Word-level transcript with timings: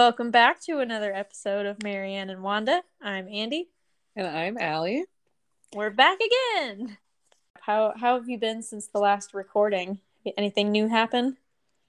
Welcome 0.00 0.30
back 0.30 0.62
to 0.62 0.78
another 0.78 1.14
episode 1.14 1.66
of 1.66 1.82
Marianne 1.82 2.30
and 2.30 2.42
Wanda. 2.42 2.80
I'm 3.02 3.28
Andy. 3.28 3.68
And 4.16 4.26
I'm 4.26 4.56
Allie. 4.56 5.04
We're 5.74 5.90
back 5.90 6.18
again. 6.18 6.96
How 7.60 7.92
how 7.94 8.14
have 8.14 8.26
you 8.26 8.38
been 8.38 8.62
since 8.62 8.86
the 8.86 8.98
last 8.98 9.34
recording? 9.34 10.00
Anything 10.38 10.72
new 10.72 10.88
happen? 10.88 11.36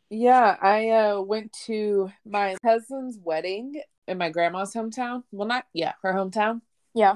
Yeah, 0.09 0.57
I 0.61 0.89
uh, 0.89 1.21
went 1.21 1.53
to 1.67 2.11
my 2.25 2.57
cousin's 2.61 3.17
wedding 3.17 3.81
in 4.09 4.17
my 4.17 4.29
grandma's 4.29 4.73
hometown. 4.73 5.23
Well, 5.31 5.47
not 5.47 5.67
yeah, 5.71 5.93
her 6.01 6.11
hometown. 6.11 6.59
Yeah. 6.93 7.13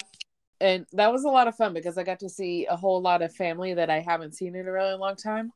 And 0.62 0.85
that 0.93 1.12
was 1.12 1.25
a 1.25 1.29
lot 1.29 1.49
of 1.49 1.57
fun 1.57 1.73
because 1.73 1.98
I 1.98 2.03
got 2.03 2.20
to 2.21 2.29
see 2.29 2.67
a 2.67 2.77
whole 2.77 3.01
lot 3.01 3.21
of 3.21 3.35
family 3.35 3.73
that 3.73 3.89
I 3.89 3.99
haven't 3.99 4.35
seen 4.35 4.55
in 4.55 4.65
a 4.65 4.71
really 4.71 4.95
long 4.95 5.17
time, 5.17 5.51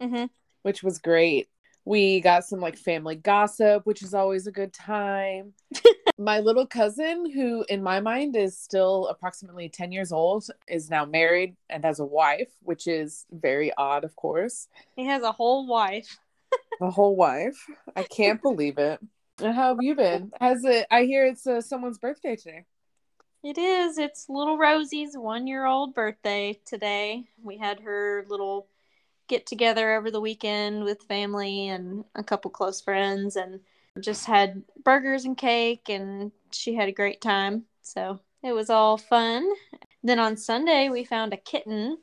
Mm-hmm. 0.00 0.24
which 0.62 0.82
was 0.82 0.96
great. 0.96 1.50
We 1.84 2.20
got 2.20 2.44
some 2.44 2.60
like 2.60 2.76
family 2.76 3.16
gossip, 3.16 3.86
which 3.86 4.02
is 4.02 4.14
always 4.14 4.46
a 4.46 4.52
good 4.52 4.72
time. 4.72 5.52
my 6.18 6.40
little 6.40 6.66
cousin, 6.66 7.30
who 7.30 7.64
in 7.68 7.82
my 7.82 8.00
mind 8.00 8.36
is 8.36 8.56
still 8.56 9.08
approximately 9.08 9.68
10 9.68 9.90
years 9.90 10.12
old, 10.12 10.46
is 10.68 10.90
now 10.90 11.04
married 11.04 11.56
and 11.68 11.84
has 11.84 11.98
a 11.98 12.04
wife, 12.04 12.50
which 12.62 12.86
is 12.86 13.26
very 13.32 13.72
odd, 13.76 14.04
of 14.04 14.14
course. 14.14 14.68
He 14.94 15.06
has 15.06 15.22
a 15.22 15.32
whole 15.32 15.66
wife. 15.66 16.18
A 16.80 16.90
whole 16.90 17.16
wife. 17.16 17.56
I 17.96 18.02
can't 18.04 18.40
believe 18.40 18.78
it. 18.78 19.00
And 19.40 19.54
how 19.54 19.74
have 19.74 19.82
you 19.82 19.94
been? 19.94 20.30
Has 20.40 20.64
it? 20.64 20.86
I 20.90 21.02
hear 21.02 21.26
it's 21.26 21.46
uh, 21.46 21.60
someone's 21.60 21.98
birthday 21.98 22.36
today. 22.36 22.64
It 23.42 23.58
is. 23.58 23.98
It's 23.98 24.28
little 24.28 24.56
Rosie's 24.56 25.16
one 25.16 25.48
year 25.48 25.66
old 25.66 25.94
birthday 25.94 26.60
today. 26.64 27.24
We 27.42 27.56
had 27.56 27.80
her 27.80 28.24
little 28.28 28.68
get 29.32 29.46
together 29.46 29.94
over 29.94 30.10
the 30.10 30.20
weekend 30.20 30.84
with 30.84 31.00
family 31.04 31.68
and 31.68 32.04
a 32.14 32.22
couple 32.22 32.50
close 32.50 32.82
friends 32.82 33.36
and 33.36 33.60
just 33.98 34.26
had 34.26 34.62
burgers 34.84 35.24
and 35.24 35.38
cake 35.38 35.88
and 35.88 36.30
she 36.50 36.74
had 36.74 36.86
a 36.86 36.92
great 36.92 37.22
time. 37.22 37.64
So 37.80 38.20
it 38.42 38.52
was 38.52 38.68
all 38.68 38.98
fun. 38.98 39.50
Then 40.02 40.18
on 40.18 40.36
Sunday 40.36 40.90
we 40.90 41.04
found 41.04 41.32
a 41.32 41.38
kitten. 41.38 41.96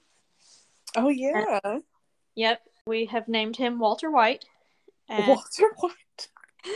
Oh 0.96 1.10
yeah, 1.10 1.60
Yep. 2.34 2.62
We 2.88 3.06
have 3.06 3.28
named 3.28 3.56
him 3.56 3.78
Walter 3.78 4.10
White. 4.10 4.46
And 5.08 5.28
Walter 5.28 5.72
White. 5.78 6.30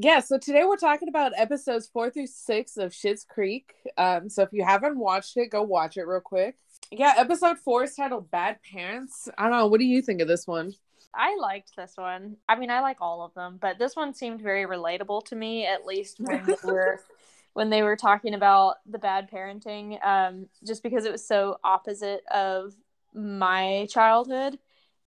yeah. 0.00 0.18
So 0.18 0.38
today 0.38 0.64
we're 0.64 0.76
talking 0.76 1.08
about 1.08 1.30
episodes 1.36 1.86
four 1.86 2.10
through 2.10 2.26
six 2.26 2.76
of 2.76 2.90
Schitt's 2.90 3.24
Creek. 3.24 3.74
Um, 3.96 4.28
so 4.28 4.42
if 4.42 4.48
you 4.52 4.64
haven't 4.64 4.98
watched 4.98 5.36
it, 5.36 5.50
go 5.50 5.62
watch 5.62 5.96
it 5.96 6.02
real 6.02 6.20
quick. 6.20 6.56
Yeah, 6.90 7.14
episode 7.16 7.58
four 7.58 7.84
is 7.84 7.94
titled 7.94 8.30
"Bad 8.30 8.58
Parents." 8.62 9.28
I 9.36 9.44
don't 9.44 9.52
know. 9.52 9.66
What 9.66 9.80
do 9.80 9.86
you 9.86 10.00
think 10.02 10.20
of 10.20 10.28
this 10.28 10.46
one? 10.46 10.74
I 11.14 11.36
liked 11.36 11.74
this 11.76 11.96
one. 11.96 12.36
I 12.48 12.56
mean, 12.56 12.70
I 12.70 12.80
like 12.80 12.98
all 13.00 13.22
of 13.22 13.34
them, 13.34 13.58
but 13.60 13.78
this 13.78 13.96
one 13.96 14.14
seemed 14.14 14.40
very 14.40 14.64
relatable 14.64 15.24
to 15.26 15.36
me, 15.36 15.66
at 15.66 15.84
least 15.84 16.18
when 16.20 16.44
they 16.46 16.54
were 16.64 17.00
when 17.52 17.70
they 17.70 17.82
were 17.82 17.96
talking 17.96 18.34
about 18.34 18.76
the 18.86 18.98
bad 18.98 19.30
parenting. 19.30 20.04
Um, 20.04 20.46
just 20.66 20.82
because 20.82 21.04
it 21.04 21.12
was 21.12 21.26
so 21.26 21.58
opposite 21.64 22.22
of 22.30 22.74
my 23.14 23.86
childhood. 23.90 24.58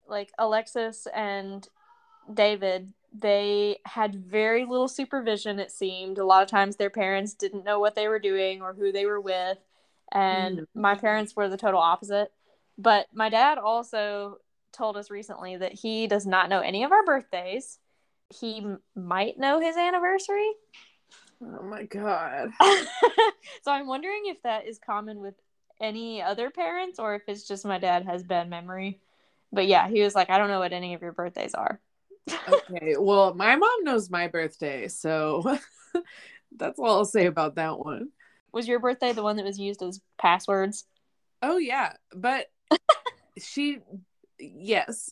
Like 0.08 0.32
Alexis 0.40 1.08
and 1.14 1.68
David, 2.34 2.94
they 3.14 3.80
had 3.86 4.16
very 4.16 4.66
little 4.66 4.88
supervision. 4.88 5.60
It 5.60 5.72
seemed 5.72 6.18
a 6.18 6.26
lot 6.26 6.44
of 6.44 6.50
times 6.50 6.76
their 6.76 6.90
parents 6.90 7.34
didn't 7.34 7.66
know 7.66 7.80
what 7.80 7.96
they 7.96 8.08
were 8.08 8.20
doing 8.20 8.62
or 8.62 8.74
who 8.74 8.92
they 8.92 9.06
were 9.06 9.20
with, 9.20 9.58
and 10.12 10.60
Mm. 10.60 10.68
my 10.76 10.96
parents 10.96 11.36
were 11.36 11.50
the 11.50 11.58
total 11.58 11.80
opposite. 11.80 12.32
But 12.78 13.08
my 13.14 13.30
dad 13.30 13.58
also 13.58 14.38
told 14.72 14.98
us 14.98 15.10
recently 15.10 15.58
that 15.58 15.74
he 15.74 16.08
does 16.08 16.26
not 16.28 16.50
know 16.50 16.60
any 16.60 16.84
of 16.84 16.92
our 16.92 17.04
birthdays. 17.04 17.80
He 18.30 18.58
m- 18.58 18.82
might 18.96 19.40
know 19.40 19.60
his 19.60 19.76
anniversary. 19.78 20.52
Oh 21.42 21.64
my 21.64 21.84
god. 21.84 22.52
so 23.64 23.72
I'm 23.72 23.88
wondering 23.88 24.24
if 24.26 24.42
that 24.44 24.68
is 24.68 24.80
common 24.80 25.20
with 25.20 25.36
any 25.80 26.22
other 26.22 26.50
parents 26.50 27.00
or 27.00 27.16
if 27.16 27.24
it's 27.28 27.48
just 27.48 27.66
my 27.66 27.78
dad 27.80 28.06
has 28.06 28.24
bad 28.24 28.50
memory. 28.50 29.00
But 29.52 29.68
yeah, 29.68 29.88
he 29.88 30.02
was 30.02 30.14
like, 30.16 30.30
I 30.30 30.38
don't 30.38 30.50
know 30.50 30.60
what 30.60 30.74
any 30.74 30.94
of 30.94 31.02
your 31.02 31.14
birthdays 31.14 31.54
are. 31.54 31.80
Okay. 32.50 32.96
Well, 32.98 33.34
my 33.34 33.56
mom 33.56 33.84
knows 33.84 34.10
my 34.10 34.28
birthday, 34.28 34.88
so 34.88 35.58
that's 36.56 36.80
all 36.80 36.98
I'll 36.98 37.06
say 37.06 37.26
about 37.26 37.56
that 37.56 37.78
one. 37.80 38.10
Was 38.58 38.68
your 38.68 38.80
birthday 38.80 39.14
the 39.14 39.22
one 39.22 39.36
that 39.36 39.46
was 39.46 39.60
used 39.60 39.84
as 39.84 40.02
passwords? 40.18 40.86
Oh 41.44 41.60
yeah, 41.60 41.94
but 42.12 42.48
she 43.38 43.78
yes. 44.40 45.12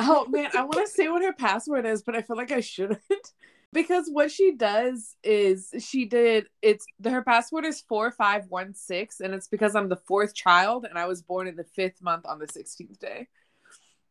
Oh 0.00 0.26
man, 0.26 0.50
I 0.56 0.64
want 0.64 0.84
to 0.84 0.92
say 0.92 1.08
what 1.08 1.22
her 1.22 1.32
password 1.32 1.86
is, 1.86 2.02
but 2.02 2.16
I 2.16 2.22
feel 2.22 2.36
like 2.36 2.50
I 2.50 2.58
shouldn't. 2.58 3.00
Because 3.72 4.08
what 4.10 4.32
she 4.32 4.50
does 4.56 5.14
is 5.22 5.72
she 5.78 6.04
did 6.04 6.48
it's 6.60 6.84
her 7.04 7.22
password 7.22 7.64
is 7.64 7.80
4516 7.82 9.24
and 9.24 9.32
it's 9.32 9.46
because 9.46 9.76
I'm 9.76 9.88
the 9.88 9.94
fourth 10.08 10.34
child 10.34 10.84
and 10.84 10.98
I 10.98 11.06
was 11.06 11.22
born 11.22 11.46
in 11.46 11.54
the 11.54 11.66
5th 11.78 12.02
month 12.02 12.26
on 12.26 12.40
the 12.40 12.48
16th 12.48 12.98
day. 12.98 13.28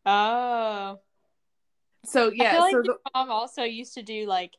Oh. 0.06 1.00
So 2.06 2.30
I 2.30 2.34
yeah, 2.34 2.52
feel 2.52 2.62
like 2.62 2.72
so 2.72 2.84
your 2.86 2.96
the, 3.04 3.12
mom 3.14 3.32
also 3.32 3.64
used 3.64 3.96
to 3.96 4.02
do 4.02 4.26
like 4.28 4.54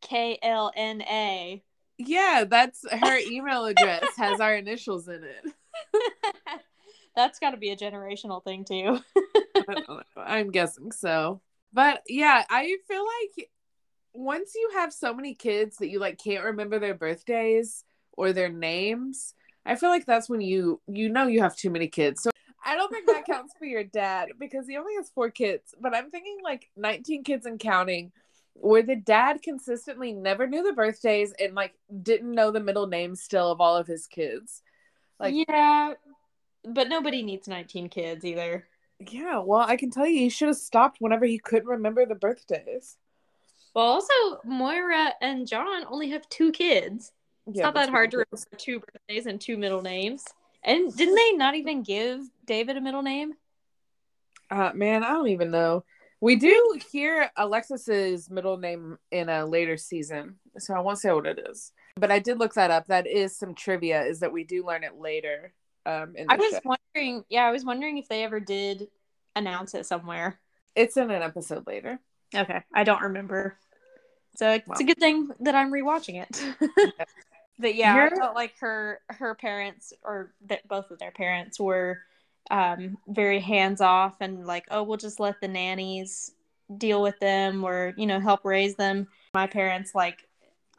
K 0.00 0.38
L 0.42 0.72
N 0.74 1.02
A. 1.02 1.62
yeah, 1.98 2.44
that's 2.48 2.84
her 2.90 3.18
email 3.18 3.66
address 3.66 4.04
has 4.16 4.40
our 4.40 4.54
initials 4.54 5.08
in 5.08 5.24
it. 5.24 5.52
That's 7.16 7.40
got 7.40 7.50
to 7.50 7.56
be 7.56 7.70
a 7.70 7.76
generational 7.76 8.44
thing 8.44 8.64
too. 8.64 9.00
I 9.68 9.74
don't 9.74 9.88
know. 9.88 10.02
I'm 10.16 10.52
guessing 10.52 10.92
so. 10.92 11.40
But 11.72 12.02
yeah, 12.06 12.44
I 12.48 12.76
feel 12.86 13.04
like 13.04 13.50
once 14.12 14.54
you 14.54 14.70
have 14.74 14.92
so 14.92 15.12
many 15.12 15.34
kids 15.34 15.78
that 15.78 15.88
you 15.88 15.98
like 15.98 16.22
can't 16.22 16.44
remember 16.44 16.78
their 16.78 16.94
birthdays 16.94 17.84
or 18.12 18.32
their 18.32 18.48
names, 18.48 19.34
I 19.66 19.74
feel 19.74 19.90
like 19.90 20.06
that's 20.06 20.28
when 20.28 20.40
you 20.40 20.80
you 20.86 21.08
know 21.08 21.26
you 21.26 21.40
have 21.42 21.56
too 21.56 21.70
many 21.70 21.88
kids. 21.88 22.22
So 22.22 22.30
I 22.64 22.76
don't 22.76 22.92
think 22.92 23.06
that 23.06 23.26
counts 23.26 23.52
for 23.58 23.64
your 23.64 23.84
dad 23.84 24.28
because 24.38 24.68
he 24.68 24.76
only 24.76 24.94
has 24.94 25.10
four 25.10 25.30
kids. 25.30 25.74
But 25.80 25.96
I'm 25.96 26.10
thinking 26.10 26.38
like 26.44 26.70
19 26.76 27.24
kids 27.24 27.46
and 27.46 27.58
counting, 27.58 28.12
where 28.60 28.82
the 28.82 28.96
dad 28.96 29.42
consistently 29.42 30.12
never 30.12 30.46
knew 30.46 30.62
the 30.62 30.72
birthdays 30.72 31.32
and 31.38 31.54
like 31.54 31.74
didn't 32.02 32.32
know 32.34 32.50
the 32.50 32.60
middle 32.60 32.86
names 32.86 33.22
still 33.22 33.50
of 33.50 33.60
all 33.60 33.76
of 33.76 33.86
his 33.86 34.06
kids. 34.06 34.62
Like 35.20 35.38
yeah, 35.48 35.94
but 36.64 36.88
nobody 36.88 37.22
needs 37.22 37.48
19 37.48 37.88
kids 37.88 38.24
either. 38.24 38.66
yeah, 39.00 39.38
well, 39.38 39.60
I 39.60 39.76
can 39.76 39.90
tell 39.90 40.06
you, 40.06 40.18
he 40.20 40.28
should 40.28 40.48
have 40.48 40.56
stopped 40.56 40.96
whenever 41.00 41.24
he 41.24 41.38
couldn't 41.38 41.68
remember 41.68 42.04
the 42.04 42.14
birthdays. 42.16 42.96
Well, 43.74 43.86
also 43.86 44.40
Moira 44.44 45.14
and 45.20 45.46
John 45.46 45.84
only 45.86 46.10
have 46.10 46.28
two 46.28 46.52
kids. 46.52 47.12
It's 47.52 47.60
Yeah, 47.60 47.62
not 47.62 47.74
that 47.74 47.88
hard 47.90 48.10
to 48.12 48.18
remember 48.18 48.56
two 48.56 48.80
birthdays 48.80 49.26
and 49.26 49.40
two 49.40 49.56
middle 49.56 49.82
names. 49.82 50.24
And 50.62 50.94
didn't 50.94 51.14
they 51.14 51.32
not 51.32 51.54
even 51.54 51.82
give 51.82 52.28
David 52.44 52.76
a 52.76 52.80
middle 52.80 53.02
name? 53.02 53.34
Uh, 54.50 54.72
man, 54.74 55.04
I 55.04 55.10
don't 55.10 55.28
even 55.28 55.50
know. 55.50 55.84
We 56.20 56.36
do 56.36 56.78
hear 56.90 57.30
Alexis's 57.36 58.28
middle 58.28 58.56
name 58.56 58.98
in 59.12 59.28
a 59.28 59.46
later 59.46 59.76
season, 59.76 60.36
so 60.58 60.74
I 60.74 60.80
won't 60.80 60.98
say 60.98 61.12
what 61.12 61.26
it 61.26 61.38
is. 61.48 61.72
But 61.96 62.10
I 62.10 62.18
did 62.18 62.38
look 62.38 62.54
that 62.54 62.70
up. 62.72 62.86
That 62.88 63.06
is 63.06 63.36
some 63.36 63.54
trivia. 63.54 64.02
Is 64.04 64.20
that 64.20 64.32
we 64.32 64.44
do 64.44 64.66
learn 64.66 64.82
it 64.84 64.96
later. 64.96 65.52
Um, 65.86 66.14
in 66.16 66.26
the 66.26 66.32
I 66.32 66.36
was 66.36 66.52
show. 66.52 66.60
wondering, 66.94 67.24
yeah, 67.28 67.44
I 67.44 67.50
was 67.52 67.64
wondering 67.64 67.98
if 67.98 68.08
they 68.08 68.24
ever 68.24 68.40
did 68.40 68.88
announce 69.36 69.74
it 69.74 69.86
somewhere. 69.86 70.38
It's 70.74 70.96
in 70.96 71.10
an 71.10 71.22
episode 71.22 71.66
later. 71.66 72.00
Okay, 72.34 72.62
I 72.74 72.84
don't 72.84 73.00
remember. 73.02 73.56
So 74.36 74.50
it's 74.50 74.66
Wow. 74.68 74.76
a 74.80 74.84
good 74.84 74.98
thing 74.98 75.30
that 75.40 75.54
I'm 75.54 75.72
rewatching 75.72 76.22
it. 76.22 76.44
but 77.58 77.74
yeah, 77.74 77.94
I 77.94 77.96
You're- 78.04 78.16
felt 78.16 78.34
like 78.34 78.54
her 78.60 79.00
her 79.08 79.34
parents 79.36 79.92
or 80.02 80.32
that 80.46 80.66
both 80.68 80.90
of 80.90 80.98
their 80.98 81.10
parents 81.12 81.58
were 81.60 81.98
um, 82.50 82.98
very 83.08 83.40
hands 83.40 83.80
off 83.80 84.16
and 84.20 84.46
like, 84.46 84.66
oh, 84.70 84.82
we'll 84.82 84.96
just 84.96 85.20
let 85.20 85.40
the 85.40 85.48
nannies 85.48 86.32
deal 86.76 87.02
with 87.02 87.18
them 87.20 87.64
or 87.64 87.94
you 87.96 88.06
know 88.06 88.20
help 88.20 88.44
raise 88.44 88.76
them. 88.76 89.08
My 89.34 89.46
parents 89.46 89.94
like. 89.94 90.24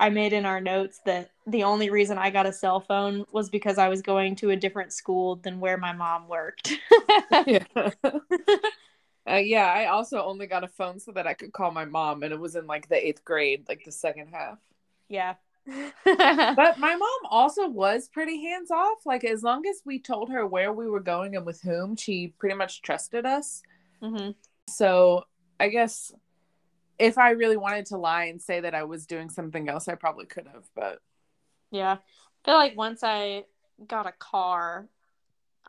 I 0.02 0.10
made 0.10 0.32
in 0.32 0.46
our 0.46 0.62
notes 0.62 1.02
that 1.06 1.32
the 1.46 1.64
only 1.64 1.90
reason 1.90 2.18
I 2.18 2.30
got 2.30 2.46
a 2.46 2.54
cell 2.54 2.80
phone 2.80 3.26
was 3.34 3.50
because 3.50 3.78
I 3.78 3.90
was 3.90 4.02
going 4.02 4.38
to 4.38 4.50
a 4.52 4.56
different 4.56 4.94
school 4.94 5.36
than 5.36 5.60
where 5.60 5.76
my 5.78 5.92
mom 5.92 6.30
worked. 6.30 6.72
yeah. 7.46 7.66
Uh, 9.30 9.36
yeah, 9.36 9.68
I 9.68 9.86
also 9.88 10.24
only 10.24 10.48
got 10.48 10.64
a 10.64 10.68
phone 10.68 11.00
so 11.00 11.12
that 11.12 11.28
I 11.28 11.34
could 11.34 11.54
call 11.54 11.72
my 11.72 11.86
mom, 11.86 12.24
and 12.24 12.34
it 12.34 12.40
was 12.40 12.56
in 12.56 12.66
like 12.66 12.88
the 12.90 13.06
eighth 13.08 13.24
grade, 13.24 13.66
like 13.68 13.84
the 13.84 13.92
second 13.92 14.30
half. 14.30 14.58
yeah. 15.10 15.36
But 16.06 16.78
my 16.80 16.96
mom 16.96 17.20
also 17.30 17.68
was 17.68 18.08
pretty 18.08 18.42
hands 18.44 18.72
off. 18.72 19.00
Like, 19.06 19.24
as 19.24 19.44
long 19.44 19.66
as 19.68 19.82
we 19.86 20.00
told 20.00 20.30
her 20.32 20.46
where 20.46 20.74
we 20.74 20.90
were 20.90 21.00
going 21.00 21.36
and 21.36 21.46
with 21.46 21.62
whom, 21.62 21.96
she 21.96 22.34
pretty 22.40 22.56
much 22.56 22.82
trusted 22.82 23.26
us. 23.26 23.62
hmm 24.02 24.32
So 24.68 25.24
I 25.60 25.70
guess 25.70 26.12
if 26.98 27.18
I 27.18 27.32
really 27.32 27.58
wanted 27.58 27.88
to 27.88 27.98
lie 27.98 28.26
and 28.26 28.42
say 28.42 28.62
that 28.62 28.76
I 28.76 28.84
was 28.84 29.06
doing 29.06 29.30
something 29.30 29.70
else, 29.70 29.88
I 29.88 29.96
probably 29.96 30.26
could 30.26 30.48
have. 30.48 30.66
But 30.76 31.00
Yeah. 31.72 31.98
I 32.00 32.46
feel 32.46 32.56
like 32.56 32.78
once 32.78 33.04
I 33.04 33.46
got 33.88 34.08
a 34.08 34.12
car, 34.12 34.88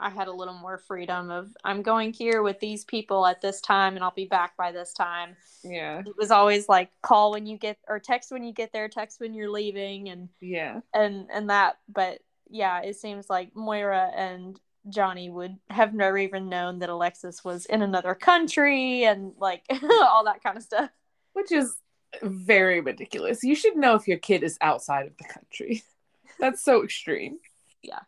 I 0.00 0.10
had 0.10 0.28
a 0.28 0.32
little 0.32 0.54
more 0.54 0.78
freedom 0.78 1.30
of 1.30 1.54
I'm 1.62 1.82
going 1.82 2.12
here 2.12 2.42
with 2.42 2.58
these 2.58 2.84
people 2.84 3.26
at 3.26 3.40
this 3.40 3.60
time 3.60 3.94
and 3.94 4.02
I'll 4.04 4.10
be 4.12 4.24
back 4.26 4.56
by 4.56 4.72
this 4.72 4.92
time. 4.92 5.36
Yeah. 5.62 6.00
It 6.00 6.16
was 6.16 6.30
always 6.30 6.68
like 6.68 6.90
call 7.02 7.32
when 7.32 7.46
you 7.46 7.58
get 7.58 7.78
or 7.88 8.00
text 8.00 8.32
when 8.32 8.42
you 8.42 8.52
get 8.52 8.72
there, 8.72 8.88
text 8.88 9.20
when 9.20 9.34
you're 9.34 9.50
leaving 9.50 10.08
and 10.08 10.28
Yeah. 10.40 10.80
and 10.94 11.28
and 11.32 11.50
that 11.50 11.78
but 11.88 12.20
yeah, 12.48 12.80
it 12.80 12.96
seems 12.96 13.30
like 13.30 13.54
Moira 13.54 14.10
and 14.16 14.58
Johnny 14.88 15.28
would 15.28 15.56
have 15.68 15.92
never 15.94 16.16
even 16.18 16.48
known 16.48 16.78
that 16.78 16.88
Alexis 16.88 17.44
was 17.44 17.66
in 17.66 17.82
another 17.82 18.14
country 18.14 19.04
and 19.04 19.34
like 19.38 19.62
all 19.82 20.24
that 20.24 20.42
kind 20.42 20.56
of 20.56 20.62
stuff. 20.62 20.90
Which 21.34 21.52
is 21.52 21.76
very 22.22 22.80
ridiculous. 22.80 23.44
You 23.44 23.54
should 23.54 23.76
know 23.76 23.94
if 23.94 24.08
your 24.08 24.18
kid 24.18 24.42
is 24.42 24.56
outside 24.60 25.06
of 25.06 25.16
the 25.18 25.24
country. 25.24 25.82
That's 26.40 26.64
so 26.64 26.82
extreme. 26.82 27.38
Yeah. 27.82 28.00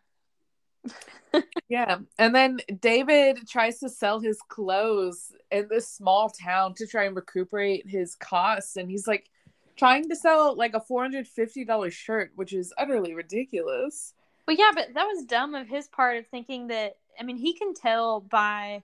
Yeah. 1.68 1.98
And 2.18 2.34
then 2.34 2.58
David 2.80 3.48
tries 3.48 3.78
to 3.80 3.88
sell 3.88 4.20
his 4.20 4.38
clothes 4.48 5.32
in 5.50 5.68
this 5.68 5.88
small 5.88 6.30
town 6.30 6.74
to 6.74 6.86
try 6.86 7.04
and 7.04 7.16
recuperate 7.16 7.88
his 7.88 8.14
costs. 8.16 8.76
And 8.76 8.90
he's 8.90 9.06
like 9.06 9.30
trying 9.76 10.08
to 10.08 10.16
sell 10.16 10.56
like 10.56 10.74
a 10.74 10.80
$450 10.80 11.92
shirt, 11.92 12.32
which 12.34 12.52
is 12.52 12.72
utterly 12.78 13.14
ridiculous. 13.14 14.14
But 14.46 14.58
yeah, 14.58 14.70
but 14.74 14.88
that 14.94 15.06
was 15.06 15.24
dumb 15.24 15.54
of 15.54 15.68
his 15.68 15.88
part 15.88 16.18
of 16.18 16.26
thinking 16.26 16.68
that 16.68 16.96
I 17.18 17.24
mean, 17.24 17.36
he 17.36 17.52
can 17.52 17.74
tell 17.74 18.20
by 18.20 18.82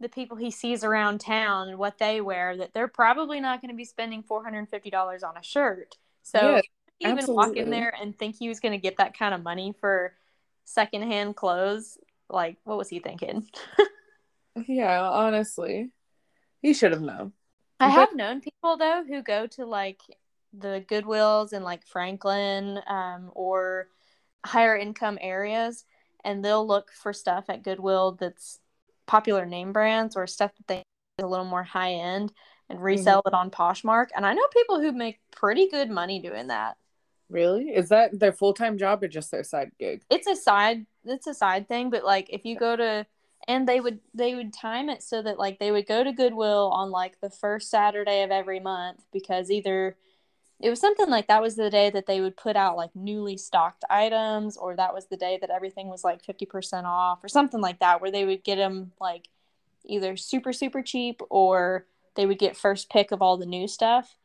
the 0.00 0.08
people 0.08 0.36
he 0.36 0.50
sees 0.50 0.82
around 0.84 1.20
town 1.20 1.68
and 1.68 1.78
what 1.78 1.98
they 1.98 2.20
wear 2.20 2.56
that 2.56 2.72
they're 2.72 2.88
probably 2.88 3.40
not 3.40 3.60
going 3.60 3.70
to 3.70 3.76
be 3.76 3.84
spending 3.84 4.22
$450 4.22 5.24
on 5.24 5.36
a 5.36 5.42
shirt. 5.42 5.96
So 6.22 6.60
Yeah, 7.00 7.10
even 7.12 7.34
walk 7.34 7.56
in 7.56 7.70
there 7.70 7.94
and 8.00 8.18
think 8.18 8.36
he 8.36 8.48
was 8.48 8.60
going 8.60 8.72
to 8.72 8.78
get 8.78 8.98
that 8.98 9.18
kind 9.18 9.34
of 9.34 9.42
money 9.42 9.74
for 9.80 10.14
secondhand 10.64 11.36
clothes, 11.36 11.98
like 12.28 12.56
what 12.64 12.78
was 12.78 12.88
he 12.88 13.00
thinking? 13.00 13.46
Yeah, 14.66 15.08
honestly. 15.08 15.90
He 16.60 16.74
should 16.74 16.92
have 16.92 17.00
known. 17.02 17.32
I 17.78 17.86
But- 17.88 17.94
have 17.94 18.14
known 18.14 18.40
people 18.40 18.76
though 18.76 19.04
who 19.06 19.22
go 19.22 19.46
to 19.48 19.64
like 19.64 20.00
the 20.52 20.84
Goodwills 20.88 21.52
in 21.52 21.62
like 21.62 21.86
Franklin 21.86 22.80
um, 22.86 23.30
or 23.34 23.88
higher 24.44 24.76
income 24.76 25.18
areas, 25.20 25.84
and 26.24 26.44
they'll 26.44 26.66
look 26.66 26.90
for 26.92 27.12
stuff 27.12 27.44
at 27.48 27.62
Goodwill 27.62 28.12
that's 28.20 28.58
popular 29.06 29.46
name 29.46 29.72
brands 29.72 30.16
or 30.16 30.26
stuff 30.26 30.50
that 30.56 30.66
they 30.66 30.82
a 31.24 31.26
little 31.26 31.44
more 31.44 31.62
high 31.62 31.92
end 31.92 32.32
and 32.68 32.82
resell 32.82 33.22
it 33.26 33.34
on 33.34 33.50
Poshmark. 33.50 34.06
And 34.16 34.24
I 34.26 34.32
know 34.32 34.46
people 34.52 34.80
who 34.80 34.92
make 34.92 35.20
pretty 35.30 35.68
good 35.68 35.90
money 35.90 36.18
doing 36.20 36.46
that. 36.48 36.76
Really? 37.30 37.68
Is 37.68 37.88
that 37.90 38.18
their 38.18 38.32
full 38.32 38.52
time 38.52 38.76
job 38.76 39.02
or 39.02 39.08
just 39.08 39.30
their 39.30 39.44
side 39.44 39.70
gig? 39.78 40.02
It's 40.10 40.26
a 40.26 40.36
side 40.36 40.86
it's 41.04 41.26
a 41.26 41.34
side 41.34 41.68
thing, 41.68 41.88
but 41.88 42.04
like 42.04 42.28
if 42.30 42.44
you 42.44 42.56
go 42.58 42.76
to 42.76 43.06
and 43.48 43.66
they 43.68 43.80
would 43.80 44.00
they 44.12 44.34
would 44.34 44.52
time 44.52 44.88
it 44.88 45.02
so 45.02 45.22
that 45.22 45.38
like 45.38 45.58
they 45.58 45.70
would 45.70 45.86
go 45.86 46.02
to 46.04 46.12
Goodwill 46.12 46.70
on 46.74 46.90
like 46.90 47.20
the 47.20 47.30
first 47.30 47.70
Saturday 47.70 48.22
of 48.22 48.30
every 48.30 48.60
month 48.60 49.04
because 49.12 49.50
either 49.50 49.96
it 50.60 50.68
was 50.68 50.80
something 50.80 51.08
like 51.08 51.28
that 51.28 51.40
was 51.40 51.56
the 51.56 51.70
day 51.70 51.88
that 51.88 52.06
they 52.06 52.20
would 52.20 52.36
put 52.36 52.56
out 52.56 52.76
like 52.76 52.94
newly 52.94 53.36
stocked 53.36 53.84
items 53.88 54.56
or 54.56 54.76
that 54.76 54.92
was 54.92 55.06
the 55.06 55.16
day 55.16 55.38
that 55.40 55.48
everything 55.50 55.88
was 55.88 56.04
like 56.04 56.22
50% 56.22 56.84
off 56.84 57.24
or 57.24 57.28
something 57.28 57.62
like 57.62 57.78
that 57.78 58.02
where 58.02 58.10
they 58.10 58.26
would 58.26 58.44
get 58.44 58.56
them 58.56 58.92
like 59.00 59.28
either 59.86 60.16
super 60.16 60.52
super 60.52 60.82
cheap 60.82 61.22
or 61.30 61.86
they 62.16 62.26
would 62.26 62.38
get 62.38 62.56
first 62.56 62.90
pick 62.90 63.10
of 63.12 63.22
all 63.22 63.38
the 63.38 63.46
new 63.46 63.66
stuff 63.66 64.16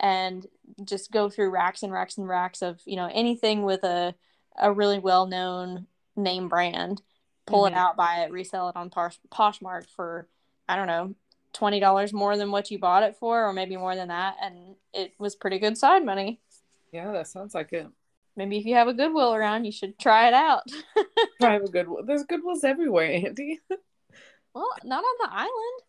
and 0.00 0.46
just 0.84 1.10
go 1.12 1.28
through 1.28 1.50
racks 1.50 1.82
and 1.82 1.92
racks 1.92 2.16
and 2.18 2.26
racks 2.26 2.62
of 2.62 2.80
you 2.86 2.96
know 2.96 3.08
anything 3.12 3.62
with 3.62 3.84
a 3.84 4.14
a 4.58 4.72
really 4.72 4.98
well 4.98 5.26
known 5.26 5.86
name 6.16 6.48
brand 6.48 7.02
pull 7.46 7.62
Mhm. 7.64 7.68
it 7.68 7.74
out 7.74 7.96
buy 7.96 8.24
it 8.24 8.32
resell 8.32 8.68
it 8.70 8.76
on 8.76 8.90
Posh- 8.90 9.20
poshmark 9.30 9.88
for 9.94 10.26
i 10.68 10.76
don't 10.76 10.86
know 10.86 11.14
$20 11.52 12.12
more 12.12 12.36
than 12.36 12.50
what 12.52 12.70
you 12.70 12.78
bought 12.78 13.02
it 13.02 13.16
for 13.16 13.44
or 13.46 13.52
maybe 13.52 13.76
more 13.76 13.96
than 13.96 14.08
that 14.08 14.36
and 14.40 14.76
it 14.94 15.12
was 15.18 15.34
pretty 15.34 15.58
good 15.58 15.76
side 15.76 16.04
money 16.04 16.40
Yeah, 16.92 17.10
that 17.12 17.26
sounds 17.26 17.54
like 17.54 17.72
it. 17.72 17.88
maybe 18.36 18.56
if 18.58 18.64
you 18.64 18.74
have 18.76 18.86
a 18.88 18.94
goodwill 18.94 19.34
around 19.34 19.64
you 19.64 19.72
should 19.72 19.98
try 19.98 20.28
it 20.28 20.34
out 20.34 20.62
I 21.42 21.52
have 21.52 21.62
a 21.64 21.68
good 21.68 21.88
one. 21.88 22.06
There's 22.06 22.24
Goodwills 22.24 22.62
everywhere, 22.64 23.10
Andy. 23.10 23.58
well 24.54 24.68
not 24.84 25.02
on 25.04 25.16
the 25.28 25.34
island 25.34 25.82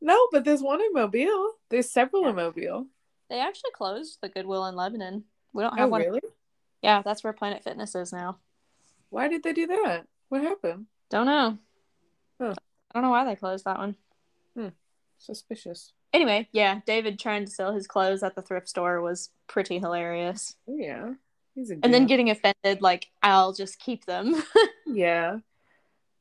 no, 0.00 0.28
but 0.30 0.44
there's 0.44 0.62
one 0.62 0.80
in 0.80 0.92
Mobile. 0.92 1.54
There's 1.70 1.90
several 1.90 2.28
in 2.28 2.36
Mobile. 2.36 2.86
They 3.28 3.40
actually 3.40 3.70
closed 3.72 4.18
the 4.20 4.28
goodwill 4.28 4.66
in 4.66 4.74
lebanon 4.76 5.24
we 5.52 5.62
don't 5.62 5.76
have 5.78 5.88
Oh, 5.88 5.90
one 5.92 6.00
really? 6.02 6.20
yeah 6.82 7.02
that's 7.02 7.22
where 7.24 7.32
planet 7.32 7.62
fitness 7.64 7.94
is 7.94 8.12
now 8.12 8.38
Why 9.10 9.28
did 9.28 9.42
they 9.42 9.52
do 9.52 9.66
that? 9.68 10.06
What 10.28 10.42
happened? 10.42 10.86
don't 11.10 11.26
know 11.26 11.58
Huh. 12.40 12.54
i 12.56 12.94
don't 12.94 13.02
know 13.02 13.10
why 13.10 13.24
they 13.24 13.36
closed 13.36 13.64
that 13.64 13.78
one 13.78 13.96
Hmm. 14.56 14.68
Suspicious. 15.18 15.92
anyway 16.12 16.48
yeah 16.52 16.80
david 16.86 17.18
trying 17.18 17.44
to 17.44 17.50
sell 17.50 17.72
his 17.72 17.86
clothes 17.86 18.22
at 18.22 18.34
the 18.34 18.42
thrift 18.42 18.68
store 18.68 19.00
was 19.00 19.30
pretty 19.46 19.78
hilarious 19.78 20.54
Oh, 20.68 20.76
yeah. 20.76 21.14
He's 21.54 21.70
a 21.70 21.74
and 21.82 21.92
then 21.92 22.06
getting 22.06 22.30
offended 22.30 22.80
like 22.82 23.08
i'll 23.22 23.52
just 23.52 23.78
keep 23.78 24.04
them 24.04 24.42
Yeah. 24.86 25.38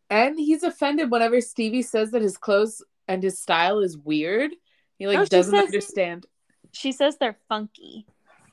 And 0.09 0.37
he's 0.39 0.63
offended 0.63 1.11
whenever 1.11 1.41
Stevie 1.41 1.81
says 1.81 2.11
that 2.11 2.21
his 2.21 2.37
clothes 2.37 2.81
and 3.09 3.21
his 3.21 3.39
style 3.39 3.79
is 3.79 3.97
weird. 3.97 4.51
He 4.97 5.05
like 5.07 5.17
No, 5.17 5.25
doesn't 5.25 5.53
says- 5.53 5.65
understand. 5.65 6.25
She 6.77 6.91
says 6.91 7.17
they're 7.17 7.37
funky 7.49 8.05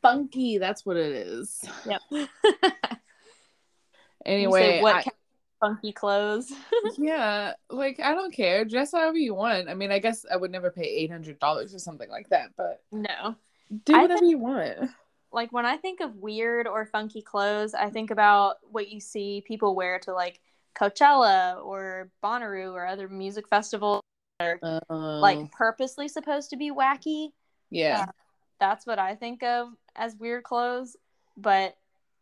Funky, 0.02 0.58
that's 0.58 0.84
what 0.84 0.96
it 0.98 1.12
is. 1.12 1.64
yep 1.86 2.00
Anyway, 4.26 4.80
what 4.82 4.96
I- 4.96 5.02
kind 5.02 5.06
of 5.08 5.68
funky 5.68 5.92
clothes 5.92 6.52
yeah, 6.98 7.52
like 7.70 7.98
I 8.00 8.14
don't 8.14 8.32
care. 8.34 8.64
Dress 8.64 8.92
however 8.92 9.16
you 9.16 9.34
want. 9.34 9.68
I 9.68 9.74
mean, 9.74 9.90
I 9.90 9.98
guess 9.98 10.24
I 10.30 10.36
would 10.36 10.50
never 10.50 10.70
pay 10.70 10.84
eight 10.84 11.10
hundred 11.10 11.38
dollars 11.38 11.74
or 11.74 11.78
something 11.78 12.10
like 12.10 12.28
that, 12.30 12.50
but 12.56 12.82
no 12.92 13.34
do 13.84 13.92
whatever 13.98 14.24
you 14.24 14.38
want. 14.38 14.90
like 15.32 15.50
when 15.52 15.64
i 15.66 15.76
think 15.76 16.00
of 16.00 16.14
weird 16.16 16.66
or 16.68 16.84
funky 16.84 17.22
clothes 17.22 17.72
i 17.74 17.88
think 17.88 18.10
about 18.10 18.56
what 18.70 18.88
you 18.90 19.00
see 19.00 19.42
people 19.46 19.74
wear 19.74 19.98
to 19.98 20.12
like 20.12 20.38
coachella 20.78 21.64
or 21.64 22.10
bonnaroo 22.22 22.72
or 22.74 22.86
other 22.86 23.08
music 23.08 23.48
festivals 23.48 24.02
Um, 24.38 24.80
like 24.90 25.50
purposely 25.50 26.08
supposed 26.08 26.50
to 26.50 26.56
be 26.56 26.70
wacky 26.70 27.30
yeah, 27.74 28.06
that's 28.60 28.86
what 28.86 28.98
I 28.98 29.14
think 29.14 29.42
of 29.42 29.68
as 29.96 30.16
weird 30.16 30.44
clothes. 30.44 30.96
But 31.36 31.76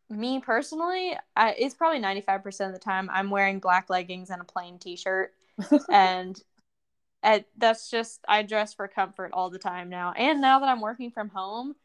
me 0.09 0.41
personally, 0.41 1.17
I, 1.37 1.53
it's 1.59 1.75
probably 1.75 2.01
95% 2.01 2.67
of 2.67 2.73
the 2.73 2.79
time 2.79 3.11
I'm 3.13 3.31
wearing 3.31 3.61
black 3.61 3.91
leggings 3.91 4.31
and 4.31 4.41
a 4.41 4.45
plain 4.45 4.79
t 4.79 4.97
shirt. 4.97 5.33
and 5.91 6.41
and 7.23 7.45
that's 7.57 7.89
just, 7.89 8.21
I 8.27 8.43
dress 8.43 8.75
for 8.75 8.89
comfort 8.89 9.31
all 9.33 9.49
the 9.49 9.59
time 9.59 9.89
now. 9.89 10.13
And 10.17 10.41
now 10.41 10.59
that 10.59 10.69
I'm 10.69 10.81
working 10.81 11.13
from 11.13 11.29
home, 11.29 11.77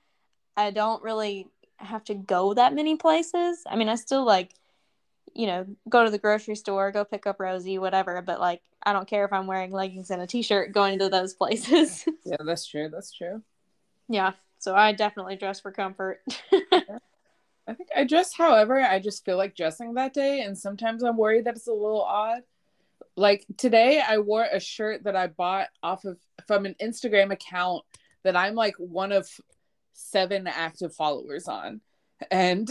I 0.56 0.72
don't 0.72 1.04
really 1.04 1.48
have 1.78 2.04
to 2.06 2.16
go 2.16 2.56
that 2.56 2.74
many 2.74 2.96
places. 2.96 3.64
I 3.70 3.76
mean, 3.76 3.88
I 3.88 3.96
still 3.96 4.26
like, 4.26 4.52
you 5.36 5.46
know, 5.46 5.68
go 5.88 6.04
to 6.04 6.10
the 6.10 6.18
grocery 6.18 6.56
store, 6.56 6.92
go 6.92 7.06
pick 7.06 7.28
up 7.28 7.40
Rosie, 7.40 7.78
whatever. 7.78 8.24
But 8.24 8.40
like, 8.40 8.62
I 8.82 8.94
don't 8.94 9.08
care 9.08 9.26
if 9.26 9.34
I'm 9.34 9.46
wearing 9.46 9.72
leggings 9.72 10.10
and 10.10 10.22
a 10.22 10.28
t 10.28 10.42
shirt 10.42 10.72
going 10.72 10.98
to 11.00 11.10
those 11.10 11.34
places. 11.34 12.04
yeah, 12.26 12.38
that's 12.44 12.66
true. 12.66 12.90
That's 12.90 13.12
true. 13.12 13.44
Yeah, 14.10 14.34
so 14.60 14.76
I 14.76 14.92
definitely 14.94 15.36
dress 15.36 15.60
for 15.60 15.72
comfort. 15.72 16.22
I 17.68 17.74
think 17.74 17.90
I 17.96 18.06
dress 18.06 18.34
however 18.34 18.80
I 18.80 19.00
just 19.00 19.26
feel 19.26 19.38
like 19.38 19.56
dressing 19.56 19.96
that 19.96 20.14
day, 20.14 20.42
and 20.42 20.58
sometimes 20.58 21.04
I'm 21.04 21.18
worried 21.18 21.46
that 21.46 21.56
it's 21.58 21.68
a 21.68 21.74
little 21.74 22.02
odd. 22.04 22.44
Like 23.16 23.46
today, 23.58 24.02
I 24.08 24.20
wore 24.20 24.46
a 24.46 24.60
shirt 24.60 25.04
that 25.04 25.16
I 25.16 25.28
bought 25.28 25.68
off 25.84 26.06
of 26.06 26.18
from 26.48 26.66
an 26.66 26.76
Instagram 26.82 27.32
account 27.32 27.84
that 28.24 28.38
I'm 28.38 28.56
like 28.56 28.76
one 28.78 29.12
of 29.12 29.30
seven 29.94 30.48
active 30.48 30.96
followers 30.96 31.48
on, 31.48 31.82
and 32.32 32.70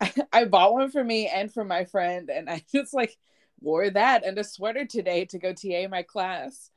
I, 0.00 0.12
I 0.32 0.44
bought 0.46 0.72
one 0.72 0.90
for 0.90 1.04
me 1.04 1.28
and 1.28 1.52
for 1.52 1.64
my 1.64 1.84
friend, 1.84 2.28
and 2.30 2.50
I 2.50 2.64
just 2.72 2.92
like 2.92 3.16
wore 3.60 3.88
that 3.90 4.24
and 4.24 4.36
a 4.38 4.44
sweater 4.44 4.84
today 4.84 5.24
to 5.26 5.38
go 5.38 5.52
TA 5.52 5.86
my 5.88 6.02
class. 6.02 6.70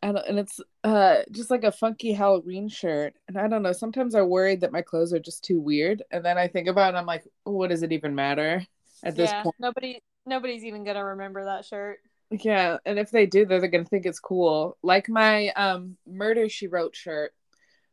And, 0.00 0.16
and 0.18 0.38
it's 0.38 0.60
uh 0.84 1.22
just 1.32 1.50
like 1.50 1.64
a 1.64 1.72
funky 1.72 2.12
Halloween 2.12 2.68
shirt. 2.68 3.14
And 3.26 3.36
I 3.36 3.48
don't 3.48 3.62
know, 3.62 3.72
sometimes 3.72 4.14
I 4.14 4.22
worried 4.22 4.60
that 4.60 4.72
my 4.72 4.82
clothes 4.82 5.12
are 5.12 5.18
just 5.18 5.44
too 5.44 5.60
weird. 5.60 6.02
And 6.10 6.24
then 6.24 6.38
I 6.38 6.46
think 6.48 6.68
about 6.68 6.94
it, 6.94 6.96
I'm 6.98 7.06
like, 7.06 7.24
what 7.44 7.68
does 7.70 7.82
it 7.82 7.92
even 7.92 8.14
matter 8.14 8.64
at 9.02 9.16
this 9.16 9.32
yeah, 9.32 9.42
point? 9.42 9.56
nobody 9.58 10.00
nobody's 10.26 10.64
even 10.64 10.84
gonna 10.84 11.04
remember 11.04 11.44
that 11.44 11.64
shirt. 11.64 11.98
Yeah, 12.30 12.76
and 12.84 12.98
if 12.98 13.10
they 13.10 13.24
do, 13.26 13.46
they're, 13.46 13.60
they're 13.60 13.70
gonna 13.70 13.84
think 13.84 14.04
it's 14.04 14.20
cool. 14.20 14.76
Like 14.82 15.08
my 15.08 15.48
um 15.50 15.96
murder 16.06 16.48
she 16.48 16.66
wrote 16.66 16.94
shirt 16.94 17.32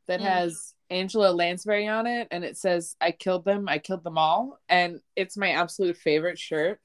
that 0.07 0.21
Mm. 0.21 0.23
has 0.23 0.73
Angela 0.89 1.31
Lansbury 1.31 1.87
on 1.87 2.07
it 2.07 2.27
and 2.31 2.43
it 2.45 2.57
says 2.57 2.95
I 3.01 3.11
killed 3.11 3.45
them, 3.45 3.69
I 3.69 3.79
killed 3.79 4.03
them 4.03 4.17
all. 4.17 4.59
And 4.69 5.01
it's 5.15 5.37
my 5.37 5.51
absolute 5.51 5.97
favorite 5.97 6.39
shirt. 6.39 6.81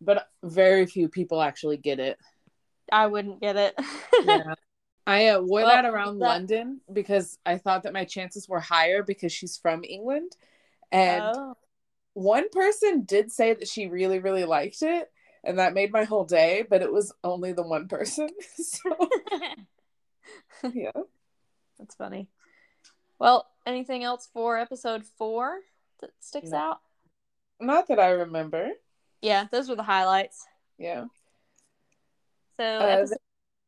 But 0.00 0.28
very 0.42 0.86
few 0.86 1.08
people 1.08 1.42
actually 1.42 1.78
get 1.78 2.00
it. 2.00 2.18
I 2.92 3.06
wouldn't 3.06 3.40
get 3.40 3.56
it. 3.56 3.74
yeah. 4.24 4.54
I 5.06 5.26
uh, 5.28 5.40
wore 5.40 5.60
Well, 5.62 5.68
that 5.68 5.84
around 5.84 6.18
that- 6.18 6.24
London 6.26 6.80
because 6.92 7.38
I 7.44 7.58
thought 7.58 7.82
that 7.82 7.92
my 7.92 8.04
chances 8.04 8.48
were 8.48 8.60
higher 8.60 9.02
because 9.02 9.32
she's 9.32 9.56
from 9.58 9.84
England. 9.84 10.32
And 10.90 11.22
oh, 11.22 11.56
one 12.14 12.48
person 12.50 13.02
did 13.04 13.30
say 13.30 13.52
that 13.52 13.68
she 13.68 13.86
really, 13.86 14.18
really 14.18 14.44
liked 14.44 14.80
it. 14.82 15.10
and 15.42 15.58
that 15.58 15.74
made 15.74 15.92
my 15.92 16.04
whole 16.04 16.24
day, 16.24 16.64
but 16.68 16.80
it 16.80 16.90
was 16.90 17.12
only 17.22 17.52
the 17.52 17.62
one 17.62 17.86
person. 17.86 18.30
so 18.56 18.96
yeah. 20.72 20.90
That's 21.78 21.94
funny. 21.96 22.28
Well, 23.18 23.46
anything 23.66 24.04
else 24.04 24.28
for 24.32 24.56
episode 24.58 25.04
four 25.18 25.58
that 26.00 26.10
sticks 26.20 26.50
No. 26.50 26.56
out? 26.58 26.80
Not 27.60 27.88
that 27.88 27.98
I 27.98 28.08
remember. 28.10 28.70
Yeah, 29.20 29.46
those 29.50 29.68
were 29.68 29.76
the 29.76 29.82
highlights. 29.82 30.46
Yeah. 30.78 31.04
So 32.56 32.64
Uh, 32.64 32.84
episode 32.84 33.18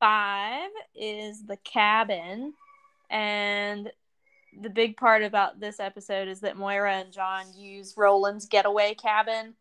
five 0.01 0.71
is 0.95 1.45
the 1.45 1.57
cabin, 1.59 2.55
and 3.11 3.91
the 4.61 4.71
big 4.71 4.97
part 4.97 5.23
about 5.23 5.61
this 5.61 5.81
episode 5.81 6.29
is 6.29 6.41
that 6.41 6.57
Moira 6.57 6.95
and 6.95 7.13
John 7.13 7.45
use 7.57 7.95
Roland's 7.97 8.47
getaway 8.47 8.95
cabin 8.95 9.55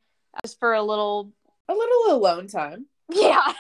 just 0.44 0.60
for 0.60 0.74
a 0.74 0.82
little. 0.82 1.32
a 1.67 1.74
little 1.74 2.15
alone 2.15 2.48
time. 2.48 2.86
Yeah. 3.10 3.41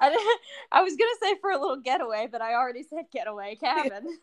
I, 0.00 0.36
I 0.72 0.82
was 0.82 0.96
gonna 0.96 1.10
say 1.22 1.36
for 1.40 1.50
a 1.50 1.60
little 1.60 1.76
getaway, 1.76 2.28
but 2.30 2.42
I 2.42 2.54
already 2.54 2.82
said 2.82 3.04
getaway 3.12 3.54
cabin. 3.60 4.04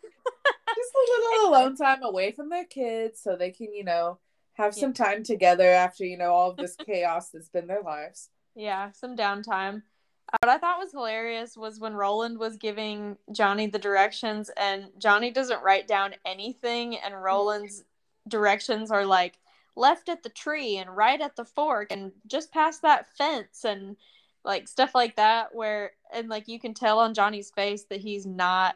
Just 0.75 0.93
a 0.93 1.21
little 1.31 1.49
alone 1.49 1.75
time 1.75 2.03
away 2.03 2.31
from 2.31 2.49
their 2.49 2.65
kids 2.65 3.21
so 3.21 3.35
they 3.35 3.49
can, 3.51 3.73
you 3.73 3.83
know, 3.83 4.19
have 4.53 4.75
some 4.75 4.93
time 4.93 5.23
together 5.23 5.67
after, 5.67 6.05
you 6.05 6.17
know, 6.17 6.31
all 6.31 6.51
of 6.51 6.57
this 6.57 6.75
chaos 6.85 7.29
that's 7.29 7.49
been 7.49 7.65
their 7.65 7.81
lives. 7.81 8.29
Yeah, 8.55 8.91
some 8.91 9.15
downtime. 9.15 9.83
Uh, 10.31 10.37
What 10.41 10.49
I 10.49 10.57
thought 10.57 10.79
was 10.79 10.91
hilarious 10.91 11.57
was 11.57 11.79
when 11.79 11.93
Roland 11.93 12.37
was 12.37 12.57
giving 12.57 13.17
Johnny 13.31 13.67
the 13.67 13.79
directions, 13.79 14.49
and 14.57 14.91
Johnny 14.97 15.31
doesn't 15.31 15.63
write 15.63 15.87
down 15.87 16.15
anything, 16.25 16.97
and 16.97 17.21
Roland's 17.21 17.83
directions 18.27 18.91
are 18.91 19.05
like 19.05 19.39
left 19.75 20.09
at 20.09 20.23
the 20.23 20.29
tree 20.29 20.77
and 20.77 20.95
right 20.95 21.21
at 21.21 21.35
the 21.35 21.45
fork 21.45 21.91
and 21.91 22.11
just 22.27 22.51
past 22.51 22.81
that 22.81 23.07
fence 23.17 23.63
and 23.63 23.95
like 24.43 24.67
stuff 24.67 24.93
like 24.93 25.15
that. 25.15 25.55
Where 25.55 25.91
and 26.13 26.29
like 26.29 26.47
you 26.47 26.59
can 26.59 26.73
tell 26.73 26.99
on 26.99 27.13
Johnny's 27.13 27.51
face 27.51 27.85
that 27.85 28.01
he's 28.01 28.25
not 28.25 28.75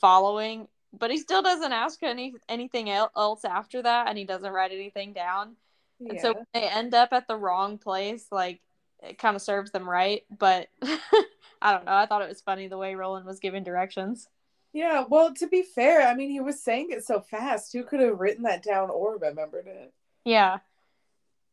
following, 0.00 0.68
but 0.92 1.10
he 1.10 1.18
still 1.18 1.42
doesn't 1.42 1.72
ask 1.72 2.02
any 2.02 2.34
anything 2.48 2.88
else 2.90 3.44
after 3.44 3.82
that, 3.82 4.08
and 4.08 4.16
he 4.16 4.24
doesn't 4.24 4.52
write 4.52 4.72
anything 4.72 5.12
down. 5.12 5.56
And 6.08 6.20
so 6.20 6.32
when 6.34 6.46
they 6.52 6.68
end 6.68 6.94
up 6.94 7.12
at 7.12 7.26
the 7.28 7.36
wrong 7.36 7.78
place, 7.78 8.26
like 8.30 8.60
it 9.08 9.18
kind 9.18 9.36
of 9.36 9.42
serves 9.42 9.70
them 9.70 9.88
right. 9.88 10.22
But 10.36 10.68
I 10.82 11.72
don't 11.72 11.84
know. 11.84 11.94
I 11.94 12.06
thought 12.06 12.22
it 12.22 12.28
was 12.28 12.40
funny 12.40 12.68
the 12.68 12.78
way 12.78 12.94
Roland 12.94 13.26
was 13.26 13.40
giving 13.40 13.64
directions. 13.64 14.28
Yeah, 14.72 15.04
well, 15.08 15.32
to 15.34 15.46
be 15.46 15.62
fair, 15.62 16.02
I 16.02 16.14
mean, 16.14 16.30
he 16.30 16.40
was 16.40 16.60
saying 16.60 16.88
it 16.90 17.04
so 17.04 17.20
fast. 17.20 17.72
Who 17.72 17.84
could 17.84 18.00
have 18.00 18.18
written 18.18 18.42
that 18.42 18.64
down 18.64 18.90
or 18.90 19.18
remembered 19.18 19.68
it? 19.68 19.94
Yeah. 20.24 20.58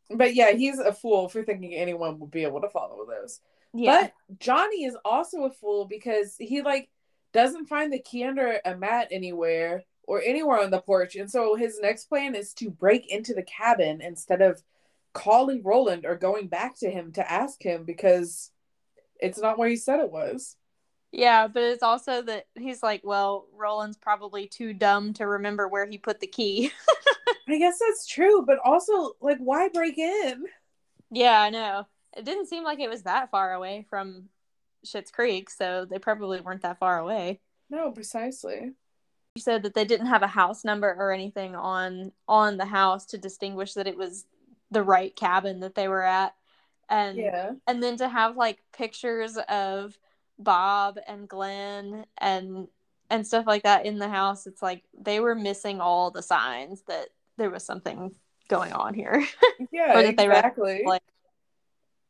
But 0.10 0.34
yeah, 0.34 0.52
he's 0.52 0.80
a 0.80 0.92
fool 0.92 1.30
for 1.30 1.44
thinking 1.44 1.76
anyone 1.76 2.20
would 2.20 2.32
be 2.32 2.44
able 2.44 2.62
to 2.62 2.70
follow 2.70 3.06
those. 3.06 3.40
Yeah. 3.74 4.02
But 4.02 4.40
Johnny 4.40 4.86
is 4.86 4.98
also 5.06 5.44
a 5.44 5.52
fool 5.52 5.86
because 5.86 6.36
he 6.38 6.62
like 6.62 6.90
doesn't 7.32 7.68
find 7.68 7.94
the 7.94 8.00
key 8.00 8.24
under 8.24 8.60
a 8.66 8.76
mat 8.76 9.10
anywhere 9.12 9.84
or 10.04 10.22
anywhere 10.22 10.60
on 10.60 10.72
the 10.72 10.82
porch. 10.82 11.16
And 11.16 11.30
so 11.30 11.56
his 11.56 11.80
next 11.80 12.06
plan 12.06 12.36
is 12.36 12.54
to 12.56 12.70
break 12.70 13.10
into 13.12 13.34
the 13.34 13.44
cabin 13.44 14.02
instead 14.02 14.42
of 14.42 14.62
calling 15.14 15.62
Roland 15.64 16.06
or 16.06 16.16
going 16.16 16.48
back 16.48 16.78
to 16.80 16.90
him 16.90 17.12
to 17.14 17.32
ask 17.32 17.62
him 17.62 17.84
because 17.86 18.52
it's 19.20 19.40
not 19.40 19.58
where 19.58 19.70
he 19.70 19.76
said 19.76 20.00
it 20.00 20.12
was. 20.12 20.56
yeah. 21.12 21.48
But 21.48 21.64
it's 21.64 21.84
also 21.84 22.22
that 22.24 22.46
he's 22.58 22.82
like, 22.84 23.02
well, 23.04 23.48
Roland's 23.56 23.98
probably 23.98 24.48
too 24.48 24.74
dumb 24.74 25.14
to 25.14 25.28
remember 25.28 25.68
where 25.68 25.86
he 25.86 25.98
put 25.98 26.20
the 26.20 26.28
key. 26.28 26.72
I 27.50 27.58
guess 27.58 27.80
that's 27.80 28.08
true, 28.08 28.44
but 28.46 28.60
also 28.64 29.12
like 29.22 29.40
why 29.40 29.68
break 29.70 29.98
in? 29.98 30.46
yeah, 31.12 31.42
I 31.42 31.50
know. 31.50 31.88
It 32.16 32.26
didn't 32.26 32.48
seem 32.48 32.64
like 32.64 32.80
it 32.80 32.90
was 32.90 33.04
that 33.04 33.30
far 33.32 33.54
away 33.54 33.86
from 33.90 34.30
Schitt's 34.86 35.12
Creek, 35.12 35.50
so 35.50 35.86
they 35.86 36.00
probably 36.00 36.40
weren't 36.42 36.62
that 36.62 36.80
far 36.80 37.00
away. 37.00 37.40
No, 37.70 37.92
precisely. 37.92 38.72
You 39.36 39.42
said 39.42 39.64
that 39.64 39.74
they 39.74 39.86
didn't 39.86 40.08
have 40.08 40.24
a 40.24 40.28
house 40.28 40.64
number 40.66 40.90
or 40.98 41.12
anything 41.12 41.56
on 41.56 42.12
on 42.28 42.58
the 42.58 42.66
house 42.66 43.06
to 43.08 43.18
distinguish 43.18 43.74
that 43.74 43.88
it 43.88 43.98
was 43.98 44.26
the 44.72 44.84
right 44.84 45.16
cabin 45.16 45.60
that 45.60 45.76
they 45.76 45.88
were 45.88 46.04
at. 46.04 46.34
And 46.90 47.18
Yeah. 47.18 47.52
and 47.68 47.82
then 47.84 47.98
to 47.98 48.08
have 48.10 48.36
like 48.38 48.60
pictures 48.74 49.38
of 49.50 49.98
Bob 50.40 50.98
and 51.08 51.28
Gwen 51.30 52.06
and 52.18 52.68
and 53.10 53.28
stuff 53.28 53.46
like 53.46 53.64
that 53.64 53.86
in 53.86 54.00
the 54.00 54.08
house, 54.10 54.48
it's 54.48 54.62
like 54.62 54.84
they 54.98 55.20
were 55.20 55.36
missing 55.36 55.82
all 55.82 56.12
the 56.12 56.24
signs 56.24 56.82
that 56.84 57.10
there 57.38 57.50
was 57.50 57.64
something 57.66 58.16
going 58.48 58.74
on 58.74 58.94
here. 58.94 59.26
Yeah, 59.72 59.98
Or 60.00 60.04
that 60.04 60.18
they 60.18 60.28
read- 60.28 60.40
exactly. 60.40 60.84
like- 60.86 61.04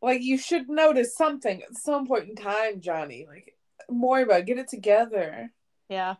like 0.03 0.22
you 0.24 0.38
should 0.38 0.68
notice 0.70 1.15
something 1.15 1.62
at 1.62 1.75
some 1.77 2.08
point 2.08 2.30
in 2.30 2.36
time, 2.36 2.82
Johnny. 2.82 3.25
Like 3.27 3.56
Moira, 3.89 4.41
get 4.41 4.58
it 4.58 4.68
together. 4.68 5.51
yeah. 5.89 6.15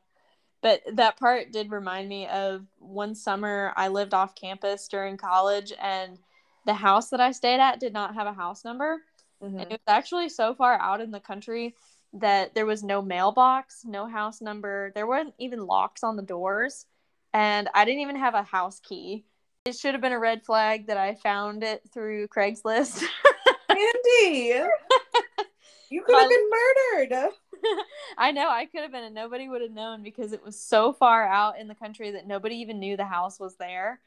But 0.62 0.82
that 0.94 1.18
part 1.18 1.52
did 1.52 1.72
remind 1.72 2.08
me 2.08 2.28
of 2.28 2.68
one 2.78 3.16
summer 3.16 3.74
I 3.76 3.88
lived 3.88 4.14
off 4.14 4.36
campus 4.36 4.88
during 4.88 5.18
college 5.18 5.74
and 5.82 6.20
the 6.66 6.74
house 6.74 7.10
that 7.10 7.22
I 7.22 7.32
stayed 7.32 7.60
at 7.60 7.80
did 7.80 7.94
not 7.94 8.16
have 8.16 8.28
a 8.28 8.34
house 8.34 8.64
number. 8.64 9.02
Mm-hmm. 9.44 9.60
And 9.60 9.72
it 9.72 9.82
was 9.86 9.94
actually 9.94 10.30
so 10.30 10.54
far 10.54 10.74
out 10.80 11.02
in 11.02 11.12
the 11.12 11.20
country 11.20 11.76
that 12.14 12.54
there 12.54 12.66
was 12.66 12.84
no 12.84 13.02
mailbox, 13.02 13.84
no 13.86 14.06
house 14.06 14.42
number. 14.42 14.92
There 14.94 15.08
weren't 15.08 15.34
even 15.40 15.66
locks 15.66 16.04
on 16.04 16.16
the 16.16 16.22
doors. 16.22 16.86
And 17.34 17.70
I 17.74 17.86
didn't 17.86 18.02
even 18.02 18.18
have 18.18 18.36
a 18.36 18.44
house 18.44 18.80
key. 18.82 19.26
It 19.66 19.76
should 19.76 19.94
have 19.94 20.02
been 20.02 20.12
a 20.12 20.20
red 20.20 20.44
flag 20.44 20.88
that 20.88 20.98
I 20.98 21.16
found 21.16 21.64
it 21.64 21.82
through 21.94 22.28
Craigslist. 22.28 23.04
Andy, 23.70 24.64
you 25.90 26.04
could 26.04 26.20
have 26.20 26.30
been 26.30 26.50
murdered. 26.50 27.30
I 28.18 28.32
know 28.32 28.50
I 28.50 28.66
could 28.66 28.82
have 28.82 28.92
been, 28.92 29.04
and 29.04 29.16
nobody 29.16 29.48
would 29.48 29.62
have 29.62 29.72
known 29.72 30.04
because 30.04 30.34
it 30.34 30.44
was 30.44 30.60
so 30.60 30.94
far 30.94 31.26
out 31.26 31.60
in 31.60 31.68
the 31.68 31.76
country 31.76 32.12
that 32.12 32.28
nobody 32.28 32.56
even 32.56 32.80
knew 32.80 32.98
the 32.98 33.06
house 33.06 33.40
was 33.40 33.56
there. 33.58 34.00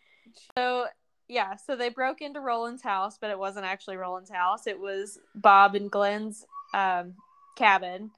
So, 0.57 0.87
yeah, 1.29 1.57
so 1.57 1.77
they 1.77 1.89
broke 1.89 2.21
into 2.21 2.41
Roland's 2.41 2.83
house, 2.83 3.19
but 3.21 3.31
it 3.31 3.39
wasn't 3.39 3.67
actually 3.67 3.97
Roland's 3.97 4.31
house. 4.31 4.67
It 4.67 4.79
was 4.79 5.19
Bob 5.35 5.75
and 5.75 5.91
Gwen's 5.91 6.45
um, 6.73 7.15
cabin. 7.57 8.11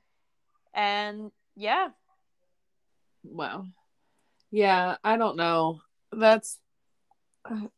And 0.75 1.31
yeah, 1.55 1.89
Wow. 3.31 3.67
Yeah, 4.51 4.97
I 5.03 5.17
don't 5.17 5.37
know. 5.37 5.81
That's. 6.13 6.59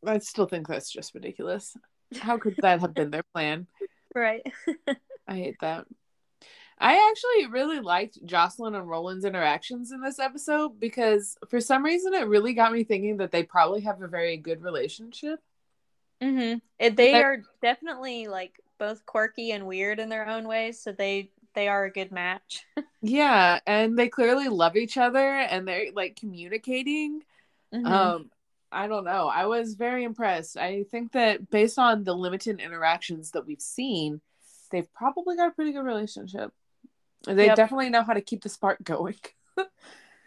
I 0.05 0.17
still 0.19 0.47
think 0.47 0.67
that's 0.67 0.91
just 0.91 1.13
ridiculous. 1.13 1.75
How 2.19 2.37
could 2.37 2.55
that 2.61 2.81
have 2.81 2.93
been 2.93 3.11
their 3.11 3.23
plan? 3.33 3.67
right. 4.15 4.41
I 5.27 5.35
hate 5.35 5.57
that. 5.61 5.85
I 6.79 7.09
actually 7.11 7.51
really 7.51 7.79
liked 7.81 8.23
Jocelyn 8.25 8.75
and 8.75 8.87
Roland's 8.87 9.25
interactions 9.25 9.91
in 9.91 10.01
this 10.01 10.17
episode 10.19 10.79
because 10.79 11.37
for 11.49 11.59
some 11.59 11.83
reason 11.83 12.13
it 12.13 12.27
really 12.27 12.53
got 12.53 12.71
me 12.71 12.83
thinking 12.85 13.17
that 13.17 13.31
they 13.31 13.43
probably 13.43 13.81
have 13.81 14.01
a 14.01 14.07
very 14.07 14.37
good 14.37 14.61
relationship. 14.63 15.39
mm-hmm. 16.21 16.59
They 16.79 17.11
But- 17.11 17.21
are 17.23 17.43
definitely 17.61 18.27
like 18.27 18.59
both 18.77 19.05
quirky 19.05 19.51
and 19.51 19.67
weird 19.67 19.99
in 19.99 20.07
their 20.09 20.27
own 20.27 20.47
ways. 20.47 20.79
So 20.79 20.91
they 20.91 21.31
they 21.53 21.67
are 21.67 21.83
a 21.85 21.91
good 21.91 22.11
match. 22.11 22.65
Yeah, 23.01 23.59
and 23.65 23.97
they 23.97 24.09
clearly 24.09 24.49
love 24.49 24.75
each 24.75 24.97
other 24.97 25.19
and 25.39 25.65
they're 25.65 25.91
like 25.93 26.17
communicating. 26.17 27.23
Mhm. 27.73 27.85
Um 27.87 28.31
I 28.71 28.87
don't 28.87 29.03
know. 29.05 29.27
I 29.27 29.45
was 29.47 29.73
very 29.73 30.03
impressed. 30.03 30.55
I 30.57 30.83
think 30.83 31.13
that 31.13 31.49
based 31.49 31.79
on 31.79 32.03
the 32.03 32.13
limited 32.13 32.59
interactions 32.61 33.31
that 33.31 33.45
we've 33.47 33.61
seen, 33.61 34.21
they've 34.69 34.93
probably 34.93 35.35
got 35.37 35.47
a 35.49 35.51
pretty 35.51 35.71
good 35.71 35.83
relationship. 35.85 36.53
They 37.25 37.45
Yep. 37.45 37.55
definitely 37.55 37.89
know 37.89 38.03
how 38.03 38.13
to 38.13 38.21
keep 38.21 38.43
the 38.43 38.49
spark 38.49 38.83
going. 38.83 39.15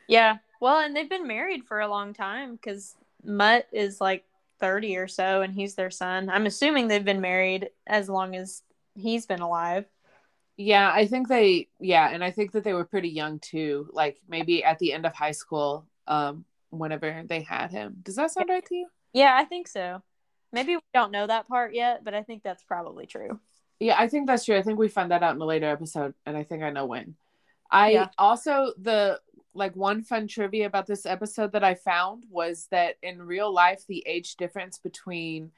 Yeah. 0.08 0.38
Well, 0.60 0.78
and 0.78 0.94
they've 0.94 1.08
been 1.08 1.26
married 1.26 1.64
for 1.64 1.80
a 1.80 1.88
long 1.88 2.12
time 2.14 2.52
because 2.56 2.94
Mutt 3.24 3.66
is 3.72 4.00
like 4.00 4.24
30 4.60 4.96
or 4.96 5.08
so 5.08 5.42
and 5.42 5.52
he's 5.54 5.74
their 5.74 5.90
son. 5.90 6.28
I'm 6.30 6.46
assuming 6.46 6.88
they've 6.88 7.04
been 7.04 7.20
married 7.20 7.70
as 7.86 8.08
long 8.08 8.36
as 8.36 8.62
he's 8.94 9.26
been 9.26 9.40
alive. 9.40 9.86
Yeah, 10.56 10.90
I 10.92 11.06
think 11.06 11.28
they 11.28 11.68
yeah, 11.80 12.10
and 12.10 12.22
I 12.22 12.30
think 12.30 12.52
that 12.52 12.62
they 12.62 12.74
were 12.74 12.84
pretty 12.84 13.08
young 13.08 13.38
too, 13.38 13.88
like 13.92 14.20
maybe 14.28 14.62
at 14.62 14.78
the 14.78 14.92
end 14.92 15.06
of 15.06 15.14
high 15.14 15.32
school, 15.32 15.86
um, 16.06 16.44
whenever 16.70 17.24
they 17.26 17.40
had 17.40 17.70
him. 17.70 17.96
Does 18.02 18.16
that 18.16 18.30
sound 18.30 18.50
right 18.50 18.64
to 18.66 18.74
you? 18.74 18.86
Yeah, 19.12 19.34
I 19.34 19.44
think 19.44 19.66
so. 19.66 20.02
Maybe 20.52 20.76
we 20.76 20.82
don't 20.92 21.10
know 21.10 21.26
that 21.26 21.48
part 21.48 21.74
yet, 21.74 22.04
but 22.04 22.14
I 22.14 22.22
think 22.22 22.42
that's 22.42 22.62
probably 22.62 23.06
true. 23.06 23.40
Yeah, 23.80 23.96
I 23.98 24.08
think 24.08 24.26
that's 24.26 24.44
true. 24.44 24.56
I 24.56 24.62
think 24.62 24.78
we 24.78 24.88
find 24.88 25.10
that 25.10 25.22
out 25.22 25.34
in 25.34 25.40
a 25.40 25.46
later 25.46 25.68
episode, 25.68 26.14
and 26.24 26.36
I 26.36 26.44
think 26.44 26.62
I 26.62 26.70
know 26.70 26.86
when. 26.86 27.16
I 27.70 27.90
Yeah. 27.90 28.08
also 28.18 28.72
the 28.78 29.20
like 29.54 29.76
one 29.76 30.02
fun 30.02 30.28
trivia 30.28 30.66
about 30.66 30.86
this 30.86 31.04
episode 31.04 31.52
that 31.52 31.64
I 31.64 31.74
found 31.74 32.24
was 32.30 32.68
that 32.70 32.96
in 33.02 33.20
real 33.20 33.52
life 33.52 33.86
the 33.86 34.02
age 34.06 34.36
difference 34.36 34.78
between 34.78 35.52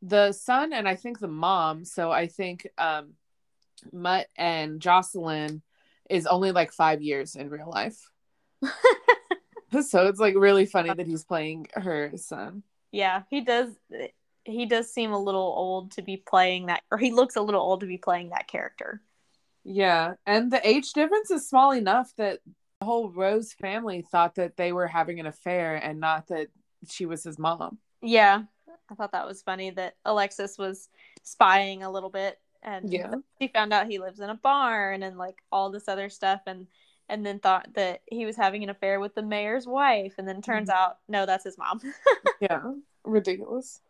the 0.00 0.32
son 0.32 0.72
and 0.72 0.88
I 0.88 0.96
think 0.96 1.18
the 1.18 1.28
mom, 1.28 1.84
so 1.84 2.10
I 2.10 2.26
think 2.26 2.68
um 2.78 3.14
Mutt 3.92 4.28
and 4.36 4.80
Jocelyn 4.80 5.62
is 6.08 6.26
only 6.26 6.52
like 6.52 6.72
five 6.72 7.02
years 7.02 7.34
in 7.34 7.50
real 7.50 7.70
life. 7.70 7.98
so 9.82 10.06
it's 10.06 10.20
like 10.20 10.34
really 10.36 10.66
funny 10.66 10.92
that 10.92 11.06
he's 11.06 11.24
playing 11.24 11.66
her 11.74 12.12
son. 12.16 12.62
Yeah, 12.90 13.22
he 13.30 13.40
does. 13.40 13.70
He 14.44 14.66
does 14.66 14.92
seem 14.92 15.12
a 15.12 15.22
little 15.22 15.40
old 15.40 15.92
to 15.92 16.02
be 16.02 16.16
playing 16.16 16.66
that, 16.66 16.82
or 16.90 16.98
he 16.98 17.12
looks 17.12 17.36
a 17.36 17.42
little 17.42 17.60
old 17.60 17.80
to 17.80 17.86
be 17.86 17.98
playing 17.98 18.30
that 18.30 18.48
character. 18.48 19.00
Yeah, 19.64 20.14
and 20.26 20.52
the 20.52 20.66
age 20.66 20.92
difference 20.92 21.30
is 21.30 21.48
small 21.48 21.72
enough 21.72 22.12
that 22.16 22.40
the 22.80 22.86
whole 22.86 23.10
Rose 23.10 23.52
family 23.52 24.02
thought 24.02 24.34
that 24.34 24.56
they 24.56 24.72
were 24.72 24.88
having 24.88 25.20
an 25.20 25.26
affair 25.26 25.76
and 25.76 26.00
not 26.00 26.28
that 26.28 26.48
she 26.90 27.06
was 27.06 27.22
his 27.22 27.38
mom. 27.38 27.78
Yeah, 28.00 28.42
I 28.90 28.94
thought 28.94 29.12
that 29.12 29.26
was 29.26 29.42
funny 29.42 29.70
that 29.70 29.94
Alexis 30.04 30.58
was 30.58 30.88
spying 31.22 31.82
a 31.82 31.90
little 31.90 32.10
bit 32.10 32.40
and 32.62 32.92
Yeah. 32.92 33.14
she 33.40 33.48
found 33.48 33.72
out 33.72 33.86
he 33.86 33.98
lives 33.98 34.20
in 34.20 34.30
a 34.30 34.34
barn 34.34 35.02
and 35.02 35.18
like 35.18 35.42
all 35.50 35.70
this 35.70 35.88
other 35.88 36.08
stuff 36.08 36.42
and 36.46 36.66
and 37.08 37.26
then 37.26 37.40
thought 37.40 37.68
that 37.74 38.00
he 38.06 38.24
was 38.24 38.36
having 38.36 38.62
an 38.62 38.70
affair 38.70 39.00
with 39.00 39.14
the 39.14 39.22
mayor's 39.22 39.66
wife 39.66 40.14
and 40.18 40.26
then 40.26 40.40
turns 40.40 40.68
mm-hmm. 40.68 40.78
out 40.78 40.98
no 41.08 41.26
that's 41.26 41.44
his 41.44 41.58
mom 41.58 41.80
Yeah, 42.40 42.72
ridiculous. 43.04 43.80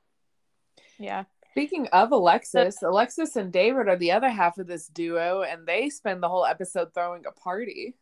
Yeah 1.03 1.25
Speaking 1.53 1.87
of 1.89 2.13
Alexis, 2.13 2.81
Alexis 2.81 3.37
and 3.37 3.53
David 3.53 3.87
are 3.87 3.97
the 3.97 4.13
other 4.13 4.31
half 4.31 4.57
of 4.57 4.67
this 4.67 4.87
duo, 4.89 5.43
and 5.43 5.67
they 5.67 5.91
spend 5.91 6.23
the 6.23 6.29
whole 6.31 6.47
episode 6.47 6.95
throwing 6.95 7.27
a 7.27 7.31
party. 7.33 7.95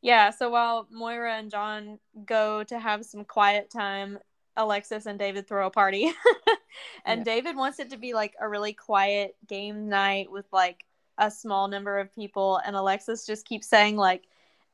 yeah 0.00 0.30
so 0.30 0.48
while 0.50 0.88
moira 0.90 1.34
and 1.38 1.50
john 1.50 1.98
go 2.24 2.64
to 2.64 2.78
have 2.78 3.04
some 3.04 3.24
quiet 3.24 3.70
time 3.70 4.18
alexis 4.56 5.04
and 5.06 5.18
david 5.18 5.46
throw 5.46 5.66
a 5.66 5.70
party 5.70 6.10
and 7.04 7.18
Yeah. 7.20 7.24
david 7.24 7.56
wants 7.56 7.78
it 7.78 7.90
to 7.90 7.98
be 7.98 8.12
like 8.14 8.34
a 8.40 8.48
really 8.48 8.72
quiet 8.72 9.36
game 9.46 9.88
night 9.88 10.30
with 10.30 10.46
like 10.52 10.84
a 11.18 11.30
small 11.30 11.68
number 11.68 11.98
of 11.98 12.12
people 12.14 12.58
and 12.64 12.74
alexis 12.74 13.26
just 13.26 13.44
keeps 13.46 13.66
saying 13.68 13.96
like 13.96 14.24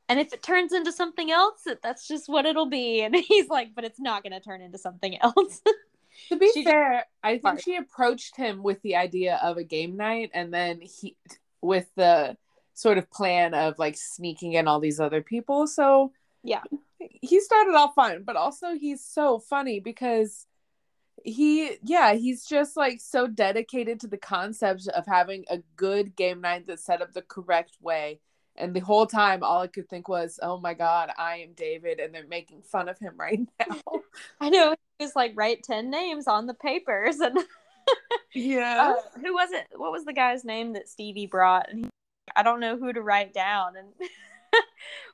and 0.07 0.19
if 0.19 0.33
it 0.33 0.41
turns 0.41 0.71
into 0.73 0.91
something 0.91 1.29
else 1.31 1.67
that's 1.83 2.07
just 2.07 2.27
what 2.29 2.45
it'll 2.45 2.65
be 2.69 3.01
and 3.05 3.13
he's 3.15 3.49
like 3.49 3.75
but 3.75 3.83
it's 3.83 3.99
not 3.99 4.23
going 4.23 4.33
to 4.33 4.39
turn 4.39 4.61
into 4.61 4.77
something 4.77 5.17
else 5.21 5.61
To 6.27 6.35
be 6.37 6.51
She- 6.51 6.63
fair, 6.63 7.05
I 7.23 7.33
think 7.37 7.41
Sorry. 7.41 7.61
she 7.61 7.75
approached 7.77 8.35
him 8.35 8.61
with 8.61 8.81
the 8.81 8.95
idea 8.97 9.39
of 9.41 9.57
a 9.57 9.63
game 9.63 9.95
night, 9.97 10.29
and 10.33 10.53
then 10.53 10.81
he, 10.81 11.15
with 11.61 11.89
the 11.95 12.37
sort 12.73 12.97
of 12.97 13.09
plan 13.09 13.53
of 13.53 13.77
like 13.79 13.97
sneaking 13.97 14.53
in 14.53 14.67
all 14.67 14.79
these 14.79 14.99
other 14.99 15.21
people. 15.21 15.67
So 15.67 16.11
Yeah. 16.43 16.63
he 16.99 17.39
started 17.39 17.75
off 17.75 17.95
fine, 17.95 18.23
but 18.23 18.35
also 18.35 18.75
he's 18.75 19.03
so 19.03 19.39
funny 19.39 19.79
because 19.79 20.45
he, 21.25 21.77
yeah, 21.83 22.13
he's 22.13 22.45
just 22.45 22.77
like 22.77 23.01
so 23.01 23.27
dedicated 23.27 23.99
to 23.99 24.07
the 24.07 24.17
concept 24.17 24.87
of 24.89 25.05
having 25.05 25.43
a 25.49 25.57
good 25.75 26.15
game 26.15 26.39
night 26.41 26.65
that's 26.67 26.85
set 26.85 27.01
up 27.01 27.11
the 27.13 27.21
correct 27.21 27.77
way. 27.81 28.21
And 28.59 28.75
the 28.75 28.81
whole 28.81 29.05
time, 29.07 29.41
all 29.43 29.61
I 29.61 29.67
could 29.67 29.89
think 29.89 30.07
was, 30.07 30.39
"Oh 30.41 30.59
my 30.59 30.73
God, 30.73 31.11
I 31.17 31.37
am 31.37 31.53
David," 31.53 31.99
and 31.99 32.13
they're 32.13 32.27
making 32.27 32.61
fun 32.61 32.89
of 32.89 32.99
him 32.99 33.13
right 33.17 33.39
now. 33.59 33.77
i 34.41 34.49
know 34.49 34.75
he 34.97 35.05
was 35.05 35.15
like 35.15 35.33
write 35.35 35.63
10 35.63 35.89
names 35.89 36.27
on 36.27 36.47
the 36.47 36.53
papers 36.53 37.19
and 37.19 37.37
yeah, 38.33 38.93
uh, 38.95 39.19
who 39.19 39.33
was 39.33 39.51
it 39.51 39.67
what 39.75 39.91
was 39.91 40.05
the 40.05 40.13
guy's 40.13 40.43
name 40.43 40.73
that 40.73 40.87
stevie 40.87 41.25
brought 41.25 41.69
and 41.69 41.85
he, 41.85 41.89
i 42.35 42.43
don't 42.43 42.59
know 42.59 42.77
who 42.77 42.93
to 42.93 43.01
write 43.01 43.33
down 43.33 43.75
and 43.75 43.87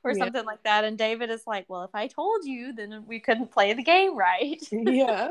or 0.04 0.12
Yeah. 0.14 0.24
something 0.24 0.44
like 0.44 0.62
that 0.64 0.84
and 0.84 0.98
david 0.98 1.30
is 1.30 1.42
like 1.46 1.66
well 1.68 1.84
if 1.84 1.94
i 1.94 2.06
told 2.06 2.44
you 2.44 2.72
then 2.72 3.04
we 3.06 3.20
couldn't 3.20 3.50
play 3.50 3.72
the 3.72 3.82
game 3.82 4.16
right 4.16 4.62
yeah. 4.70 5.30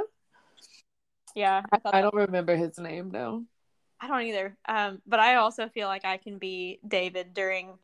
yeah 1.36 1.62
i 1.72 1.79
I 1.98 2.01
don't 2.01 2.15
remember 2.15 2.55
his 2.55 2.77
name 2.77 3.12
though. 3.12 3.43
I 3.98 4.07
don't 4.10 4.24
either. 4.24 4.57
Um, 4.67 5.01
but 5.07 5.22
I 5.22 5.36
also 5.36 5.69
feel 5.69 5.88
like 5.88 6.03
I 6.03 6.17
can 6.17 6.38
be 6.38 6.79
David 6.86 7.34
during 7.34 7.79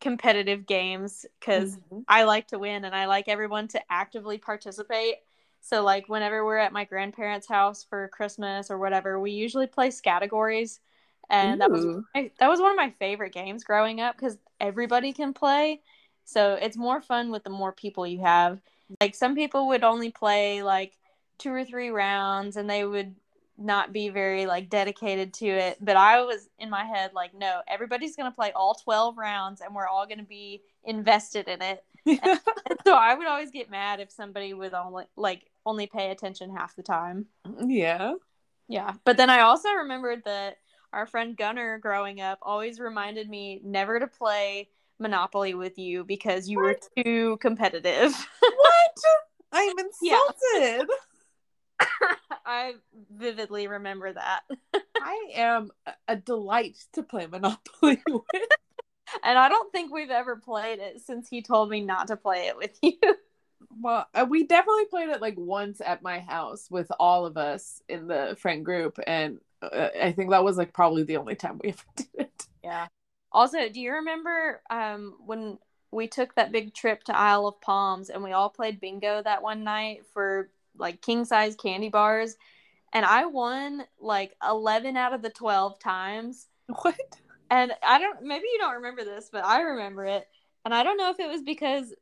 competitive 0.00 0.66
games 0.66 1.26
because 1.38 1.78
Mhm. 1.90 2.04
I 2.08 2.24
like 2.24 2.48
to 2.48 2.58
win 2.58 2.84
and 2.84 2.94
I 2.94 3.06
like 3.06 3.28
everyone 3.28 3.68
to 3.68 3.92
actively 3.92 4.38
participate. 4.38 5.16
So 5.60 5.82
like 5.82 6.08
whenever 6.08 6.44
we're 6.44 6.56
at 6.58 6.72
my 6.72 6.84
grandparents' 6.84 7.48
house 7.48 7.84
for 7.84 8.08
Christmas 8.08 8.70
or 8.70 8.78
whatever, 8.78 9.20
we 9.20 9.32
usually 9.32 9.66
play 9.66 9.90
categories, 9.90 10.80
and 11.28 11.60
that 11.60 11.70
was. 11.70 11.86
That 12.14 12.48
was 12.48 12.60
one 12.60 12.72
of 12.72 12.76
my 12.76 12.90
favorite 12.98 13.32
games 13.32 13.62
growing 13.62 14.00
up 14.00 14.16
because 14.16 14.36
everybody 14.58 15.12
can 15.12 15.32
play. 15.32 15.80
So 16.24 16.54
it's 16.54 16.76
more 16.76 17.00
fun 17.00 17.30
with 17.30 17.44
the 17.44 17.50
more 17.50 17.72
people 17.72 18.06
you 18.06 18.20
have. 18.20 18.60
Like 19.00 19.14
some 19.14 19.34
people 19.36 19.68
would 19.68 19.84
only 19.84 20.10
play 20.10 20.62
like 20.62 20.96
two 21.38 21.52
or 21.52 21.64
three 21.64 21.90
rounds 21.90 22.56
and 22.56 22.68
they 22.68 22.84
would 22.84 23.14
not 23.60 23.92
be 23.92 24.08
very 24.08 24.46
like 24.46 24.70
dedicated 24.70 25.34
to 25.34 25.46
it. 25.46 25.78
But 25.80 25.96
I 25.96 26.22
was 26.22 26.48
in 26.58 26.70
my 26.70 26.84
head 26.84 27.12
like, 27.14 27.34
no, 27.34 27.60
everybody's 27.68 28.16
gonna 28.16 28.30
play 28.32 28.52
all 28.52 28.74
twelve 28.74 29.18
rounds 29.18 29.60
and 29.60 29.74
we're 29.74 29.86
all 29.86 30.06
gonna 30.06 30.22
be 30.22 30.62
invested 30.84 31.48
in 31.48 31.62
it. 31.62 31.84
So 32.86 32.94
I 32.94 33.14
would 33.14 33.26
always 33.26 33.50
get 33.50 33.70
mad 33.70 34.00
if 34.00 34.10
somebody 34.10 34.54
would 34.54 34.72
only 34.74 35.04
like 35.14 35.46
only 35.66 35.86
pay 35.86 36.10
attention 36.10 36.50
half 36.50 36.74
the 36.74 36.82
time. 36.82 37.26
yeah. 37.64 38.14
Yeah. 38.68 38.94
But 39.04 39.16
then 39.16 39.30
I 39.30 39.40
also 39.40 39.68
remembered 39.70 40.24
that 40.24 40.56
our 40.92 41.06
friend 41.06 41.36
gunner 41.36 41.78
growing 41.78 42.20
up 42.20 42.38
always 42.42 42.80
reminded 42.80 43.28
me 43.28 43.60
never 43.64 44.00
to 44.00 44.06
play 44.06 44.70
Monopoly 44.98 45.54
with 45.54 45.78
you 45.78 46.04
because 46.04 46.48
you 46.48 46.58
were 46.58 46.76
too 46.96 47.36
competitive. 47.40 48.12
What? 48.40 48.98
I'm 49.52 49.78
insulted. 49.78 50.88
I 52.50 52.72
vividly 53.12 53.68
remember 53.68 54.12
that. 54.12 54.40
I 55.00 55.30
am 55.34 55.70
a- 56.08 56.16
delight 56.16 56.78
to 56.94 57.02
play 57.04 57.26
Monopoly 57.26 58.02
with. 58.08 58.24
And 59.22 59.38
I 59.38 59.48
don't 59.48 59.70
think 59.70 59.92
we've 59.92 60.10
ever 60.10 60.36
played 60.36 60.80
it 60.80 61.00
since 61.00 61.28
he 61.28 61.42
told 61.42 61.70
me 61.70 61.80
not 61.80 62.08
to 62.08 62.16
play 62.16 62.48
it 62.48 62.56
with 62.56 62.76
you. 62.82 62.98
Well, 63.80 64.06
uh, 64.14 64.26
we 64.28 64.46
definitely 64.46 64.86
played 64.86 65.10
it 65.10 65.20
like 65.20 65.36
once 65.36 65.80
at 65.80 66.02
my 66.02 66.18
house 66.18 66.68
with 66.70 66.90
all 66.98 67.24
of 67.24 67.36
us 67.36 67.82
in 67.88 68.08
the 68.08 68.36
friend 68.38 68.64
group, 68.64 68.98
and 69.06 69.38
uh, 69.62 69.88
I 70.02 70.12
think 70.12 70.30
that 70.30 70.42
was 70.44 70.58
like 70.58 70.72
probably 70.72 71.04
the 71.04 71.18
only 71.18 71.36
time 71.36 71.60
we 71.62 71.70
ever 71.70 71.82
did 71.96 72.08
it. 72.14 72.46
Yeah. 72.64 72.88
Also, 73.30 73.68
do 73.68 73.80
you 73.80 73.92
remember 73.92 74.60
um, 74.70 75.14
when 75.24 75.58
we 75.92 76.08
took 76.08 76.34
that 76.34 76.52
big 76.52 76.74
trip 76.74 77.04
to 77.04 77.16
Isle 77.16 77.46
of 77.46 77.60
Palms 77.60 78.10
and 78.10 78.24
we 78.24 78.32
all 78.32 78.50
played 78.50 78.80
bingo 78.80 79.22
that 79.22 79.42
one 79.42 79.62
night 79.62 80.02
for 80.12 80.50
like 80.80 81.02
king 81.02 81.24
size 81.24 81.54
candy 81.56 81.88
bars? 81.88 82.36
And 82.92 83.04
I 83.04 83.26
won 83.26 83.84
like 84.00 84.34
11 84.46 84.96
out 84.96 85.12
of 85.12 85.22
the 85.22 85.30
12 85.30 85.78
times. 85.78 86.48
What? 86.66 86.96
And 87.50 87.72
I 87.82 87.98
don't, 87.98 88.22
maybe 88.22 88.46
you 88.52 88.58
don't 88.58 88.76
remember 88.76 89.04
this, 89.04 89.28
but 89.30 89.44
I 89.44 89.60
remember 89.60 90.04
it. 90.04 90.26
And 90.64 90.74
I 90.74 90.82
don't 90.82 90.96
know 90.96 91.10
if 91.10 91.20
it 91.20 91.28
was 91.28 91.42
because 91.42 91.94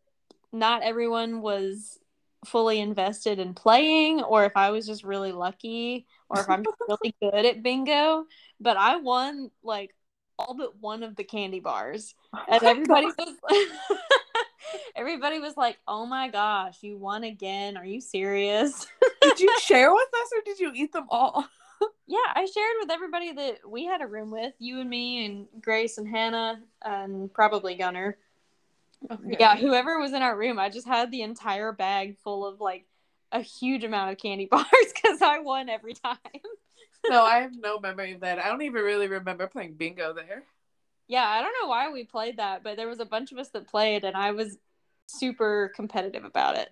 not 0.53 0.83
everyone 0.83 1.41
was 1.43 1.99
fully 2.45 2.81
invested 2.81 3.39
in 3.39 3.55
playing 3.55 4.23
or 4.23 4.45
if 4.45 4.53
I 4.57 4.71
was 4.71 4.87
just 4.87 5.05
really 5.05 5.33
lucky 5.33 6.07
or 6.29 6.41
if 6.41 6.49
I'm 6.49 6.65
really 6.89 7.15
good 7.21 7.45
at 7.47 7.63
bingo. 7.63 8.25
But 8.61 8.77
I 8.77 8.97
won 8.97 9.51
like 9.63 9.95
all 10.39 10.55
but 10.55 10.79
one 10.81 11.03
of 11.03 11.17
the 11.17 11.25
candy 11.25 11.61
bars. 11.61 12.15
Oh 12.35 12.45
and 12.49 12.63
everybody 12.63 13.07
was 13.07 13.35
everybody 14.97 15.39
was 15.39 15.57
like, 15.57 15.79
"Oh 15.87 16.07
my 16.07 16.29
gosh, 16.29 16.79
you 16.83 16.97
won 16.97 17.25
again. 17.25 17.77
Are 17.77 17.85
you 17.85 18.01
serious?" 18.01 18.87
did 19.23 19.41
you 19.41 19.55
share 19.63 19.93
with 19.93 20.09
us, 20.23 20.31
or 20.35 20.43
did 20.45 20.59
you 20.59 20.73
eat 20.75 20.93
them 20.93 21.07
all? 21.11 21.47
yeah, 22.07 22.19
I 22.35 22.47
shared 22.47 22.77
with 22.81 22.91
everybody 22.91 23.33
that 23.33 23.59
we 23.69 23.85
had 23.85 24.03
a 24.03 24.07
room 24.07 24.31
with, 24.31 24.55
you 24.59 24.81
and 24.81 24.91
me 24.91 25.27
and 25.27 25.47
Grace 25.61 25.99
and 25.99 26.09
Hannah 26.09 26.61
and 26.83 27.33
probably 27.33 27.75
Gunner. 27.77 28.17
Yeah, 29.39 29.57
whoever 29.57 30.01
was 30.01 30.13
in 30.13 30.23
our 30.23 30.37
room, 30.37 30.59
I 30.59 30.71
just 30.71 30.87
had 30.87 31.13
the 31.13 31.23
entire 31.23 31.71
bag 31.73 32.17
full 32.25 32.45
of 32.45 32.61
like 32.61 32.87
a 33.31 33.41
huge 33.41 33.85
amount 33.85 34.11
of 34.11 34.19
candy 34.19 34.47
bars 34.47 34.67
because 34.95 35.23
I 35.23 35.39
won 35.39 35.69
every 35.69 35.95
time. 35.95 36.17
no, 37.09 37.23
I 37.23 37.41
have 37.41 37.53
no 37.57 37.79
memory 37.79 38.13
of 38.15 38.21
that. 38.21 38.39
I 38.39 38.49
don't 38.49 38.63
even 38.63 38.83
really 38.83 39.07
remember 39.07 39.47
playing 39.47 39.75
bingo 39.75 40.13
there. 40.13 40.43
Yeah, 41.09 41.27
I 41.29 41.41
don't 41.43 41.55
know 41.63 41.69
why 41.69 41.91
we 41.91 42.05
played 42.05 42.37
that, 42.37 42.63
but 42.63 42.77
there 42.77 42.89
was 42.89 43.01
a 43.01 43.05
bunch 43.05 43.33
of 43.33 43.39
us 43.39 43.49
that 43.51 43.67
played, 43.67 44.05
and 44.05 44.17
I 44.17 44.31
was 44.33 44.59
super 45.07 45.73
competitive 45.75 46.25
about 46.25 46.57
it. 46.57 46.69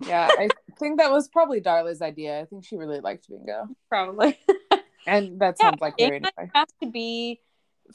Yeah, 0.00 0.28
I 0.38 0.48
think 0.78 0.98
that 0.98 1.10
was 1.10 1.28
probably 1.28 1.60
Darla's 1.60 2.02
idea. 2.02 2.40
I 2.40 2.44
think 2.44 2.64
she 2.64 2.76
really 2.76 3.00
liked 3.00 3.28
bingo, 3.28 3.68
Probably. 3.88 4.38
and 5.06 5.40
that 5.40 5.56
Yeah, 5.60 5.70
sounds 5.70 5.80
like 5.80 5.94
her 6.00 6.10
game 6.10 6.22
night 6.22 6.50
has 6.54 6.68
to 6.82 6.88
be 6.90 7.40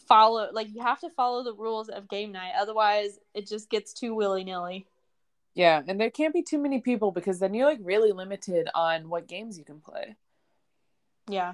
follow 0.07 0.49
like 0.51 0.67
you 0.73 0.81
have 0.81 0.99
to 1.01 1.09
follow 1.11 1.43
the 1.43 1.53
rules 1.53 1.87
of 1.87 2.09
game 2.09 2.31
night 2.31 2.53
otherwise 2.59 3.19
it 3.35 3.47
just 3.47 3.69
gets 3.69 3.93
too 3.93 4.15
willy-nilly 4.15 4.87
Yeah, 5.53 5.83
and 5.87 5.99
there 6.01 6.09
can't 6.09 6.33
be 6.33 6.41
too 6.41 6.57
many 6.57 6.81
people 6.81 7.11
because 7.11 7.37
then 7.39 7.53
you're 7.53 7.67
like 7.67 7.79
really 7.83 8.11
limited 8.11 8.69
on 8.73 9.07
what 9.09 9.27
games 9.27 9.57
you 9.59 9.63
can 9.63 9.79
play. 9.81 10.15
yeah 11.29 11.53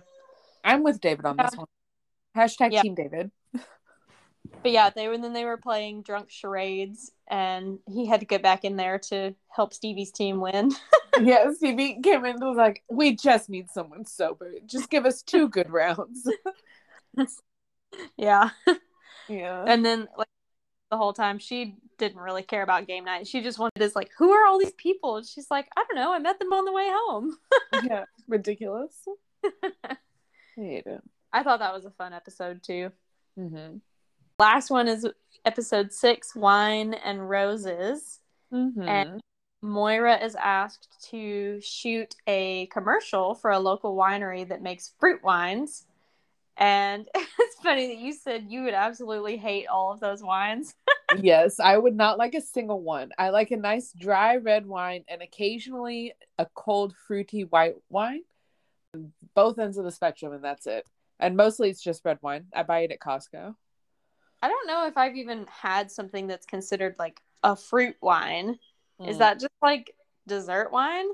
I'm 0.63 0.83
with 0.83 1.01
David 1.01 1.25
on 1.25 1.37
this 1.37 1.55
one. 1.55 1.67
Hashtag 2.35 2.71
Yeah. 2.73 2.81
Team 2.81 2.95
David. 2.95 3.31
But 4.61 4.71
yeah 4.71 4.89
they 4.89 5.07
were 5.07 5.13
and 5.13 5.23
then 5.23 5.33
they 5.33 5.45
were 5.45 5.57
playing 5.57 6.01
drunk 6.01 6.29
charades 6.29 7.11
and 7.29 7.79
he 7.87 8.05
had 8.05 8.19
to 8.19 8.25
get 8.25 8.41
back 8.41 8.63
in 8.63 8.75
there 8.75 8.97
to 8.99 9.33
help 9.49 9.73
stevie's 9.73 10.11
team 10.11 10.39
win 10.39 10.71
yeah, 11.21 11.51
Stevie 11.51 11.99
came 12.01 12.25
in 12.25 12.35
and 12.35 12.43
was 12.43 12.57
like, 12.57 12.83
"We 12.89 13.15
just 13.15 13.49
need 13.49 13.69
someone 13.69 14.05
sober. 14.05 14.53
Just 14.65 14.89
give 14.89 15.05
us 15.05 15.21
two 15.21 15.49
good 15.49 15.69
rounds." 15.69 16.27
yeah 18.17 18.51
yeah, 19.27 19.65
and 19.67 19.83
then 19.83 20.07
like 20.17 20.27
the 20.91 20.97
whole 20.97 21.13
time 21.13 21.39
she 21.39 21.75
didn't 21.97 22.19
really 22.19 22.43
care 22.43 22.61
about 22.61 22.87
game 22.87 23.03
night 23.03 23.27
she 23.27 23.41
just 23.41 23.59
wanted 23.59 23.73
this 23.75 23.95
like 23.95 24.09
who 24.17 24.31
are 24.31 24.45
all 24.45 24.57
these 24.57 24.73
people 24.73 25.17
and 25.17 25.25
she's 25.25 25.51
like 25.51 25.67
i 25.75 25.83
don't 25.87 25.95
know 25.95 26.13
i 26.13 26.19
met 26.19 26.39
them 26.39 26.53
on 26.53 26.65
the 26.65 26.71
way 26.71 26.87
home 26.89 27.35
yeah, 27.83 28.05
ridiculous. 28.27 28.95
I 29.43 29.97
hate 30.55 30.85
it. 30.85 31.01
I 31.31 31.43
thought 31.43 31.59
that 31.59 31.73
was 31.73 31.85
a 31.85 31.91
fun 31.91 32.13
episode 32.13 32.63
too. 32.63 32.91
Mm-hmm. 33.37 33.77
Last 34.39 34.69
one 34.69 34.87
is 34.87 35.05
episode 35.43 35.91
six, 35.91 36.33
wine 36.33 36.93
and 36.93 37.29
roses. 37.29 38.21
Mm-hmm. 38.53 38.87
And 38.87 39.21
Moira 39.61 40.23
is 40.23 40.35
asked 40.35 40.87
to 41.09 41.59
shoot 41.59 42.15
a 42.25 42.67
commercial 42.67 43.35
for 43.35 43.51
a 43.51 43.59
local 43.59 43.97
winery 43.97 44.47
that 44.47 44.61
makes 44.61 44.93
fruit 44.97 45.21
wines. 45.23 45.85
And 46.55 47.05
it's 47.15 47.61
funny 47.61 47.87
that 47.87 47.97
you 47.97 48.13
said 48.13 48.45
you 48.47 48.63
would 48.63 48.73
absolutely 48.73 49.35
hate 49.35 49.67
all 49.67 49.91
of 49.91 49.99
those 49.99 50.23
wines. 50.23 50.73
yes, 51.21 51.59
I 51.59 51.77
would 51.77 51.95
not 51.95 52.17
like 52.17 52.33
a 52.33 52.41
single 52.41 52.81
one. 52.81 53.11
I 53.17 53.31
like 53.31 53.51
a 53.51 53.57
nice 53.57 53.91
dry 53.91 54.37
red 54.37 54.65
wine 54.65 55.03
and 55.09 55.21
occasionally 55.21 56.13
a 56.37 56.47
cold 56.55 56.95
fruity 57.07 57.43
white 57.43 57.75
wine. 57.89 58.21
Both 59.35 59.59
ends 59.59 59.77
of 59.77 59.83
the 59.83 59.91
spectrum, 59.91 60.31
and 60.31 60.43
that's 60.43 60.65
it. 60.65 60.85
And 61.19 61.35
mostly 61.35 61.69
it's 61.69 61.83
just 61.83 62.05
red 62.05 62.19
wine. 62.21 62.45
I 62.53 62.63
buy 62.63 62.79
it 62.79 62.91
at 62.91 62.99
Costco. 62.99 63.55
I 64.41 64.47
don't 64.47 64.67
know 64.67 64.87
if 64.87 64.97
I've 64.97 65.15
even 65.17 65.45
had 65.47 65.91
something 65.91 66.27
that's 66.27 66.45
considered 66.45 66.95
like 66.97 67.21
a 67.43 67.55
fruit 67.55 67.95
wine. 68.01 68.57
Is 68.99 69.15
Mm. 69.15 69.19
that 69.19 69.39
just 69.39 69.53
like 69.61 69.95
dessert 70.27 70.71
wine? 70.71 71.07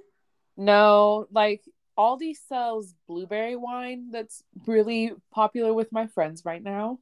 No, 0.58 1.28
like 1.32 1.64
Aldi 1.98 2.36
sells 2.36 2.94
blueberry 3.08 3.56
wine 3.56 4.10
that's 4.12 4.44
really 4.66 5.14
popular 5.32 5.74
with 5.74 5.92
my 5.92 6.08
friends 6.08 6.44
right 6.46 6.62
now. 6.62 7.00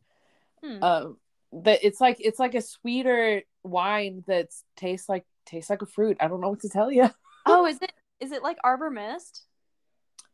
Hmm. 0.63 0.83
Um 0.83 1.17
that 1.51 1.79
it's 1.83 2.01
like 2.01 2.17
it's 2.19 2.39
like 2.39 2.55
a 2.55 2.61
sweeter 2.61 3.43
wine 3.63 4.23
that 4.27 4.49
tastes 4.75 5.07
like 5.07 5.25
tastes 5.45 5.69
like 5.69 5.81
a 5.81 5.85
fruit. 5.87 6.17
I 6.19 6.27
don't 6.27 6.41
know 6.41 6.49
what 6.49 6.61
to 6.61 6.69
tell 6.69 6.91
you. 6.91 7.09
oh, 7.45 7.65
is 7.65 7.81
it 7.81 7.91
is 8.19 8.31
it 8.31 8.43
like 8.43 8.57
Arbor 8.63 8.89
Mist? 8.89 9.45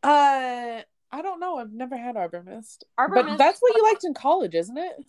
Uh 0.04 0.82
I 1.12 1.22
don't 1.24 1.40
know. 1.40 1.58
I've 1.58 1.72
never 1.74 1.98
had 1.98 2.16
Arbor 2.16 2.44
Mist. 2.44 2.84
Arbor 2.98 3.16
but 3.16 3.26
Mist 3.26 3.38
that's 3.38 3.60
what 3.60 3.76
you 3.76 3.84
liked 3.84 4.04
in 4.04 4.14
college, 4.14 4.56
isn't 4.56 4.78
it? 4.78 5.06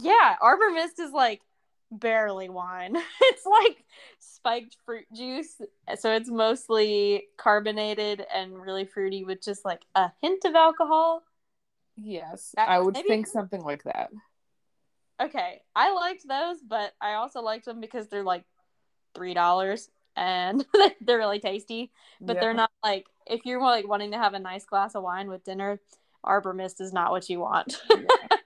Yeah, 0.00 0.36
Arbor 0.40 0.70
Mist 0.70 0.98
is 0.98 1.12
like 1.12 1.40
barely 1.90 2.48
wine. 2.48 2.96
it's 3.22 3.46
like 3.46 3.84
spiked 4.18 4.76
fruit 4.86 5.06
juice. 5.14 5.60
So 5.98 6.12
it's 6.12 6.30
mostly 6.30 7.24
carbonated 7.36 8.24
and 8.34 8.60
really 8.60 8.84
fruity 8.84 9.24
with 9.24 9.42
just 9.42 9.64
like 9.64 9.82
a 9.94 10.10
hint 10.22 10.44
of 10.44 10.54
alcohol. 10.54 11.22
Yes. 11.96 12.52
That- 12.56 12.68
I 12.68 12.78
would 12.78 12.94
maybe- 12.94 13.08
think 13.08 13.26
something 13.26 13.62
like 13.62 13.82
that. 13.84 14.10
Okay, 15.20 15.60
I 15.76 15.92
liked 15.92 16.26
those, 16.26 16.56
but 16.66 16.94
I 16.98 17.12
also 17.14 17.42
liked 17.42 17.66
them 17.66 17.78
because 17.78 18.08
they're 18.08 18.22
like 18.24 18.44
three 19.14 19.34
dollars 19.34 19.90
and 20.16 20.64
they're 21.02 21.18
really 21.18 21.40
tasty. 21.40 21.90
But 22.22 22.36
Yeah. 22.36 22.40
they're 22.40 22.54
not 22.54 22.70
like 22.82 23.06
if 23.26 23.44
you're 23.44 23.60
like 23.60 23.86
wanting 23.86 24.12
to 24.12 24.16
have 24.18 24.32
a 24.32 24.38
nice 24.38 24.64
glass 24.64 24.94
of 24.94 25.02
wine 25.02 25.28
with 25.28 25.44
dinner, 25.44 25.78
Arbor 26.24 26.54
Mist 26.54 26.80
is 26.80 26.94
not 26.94 27.10
what 27.10 27.28
you 27.28 27.38
want. 27.40 27.82
Yeah, 27.90 27.96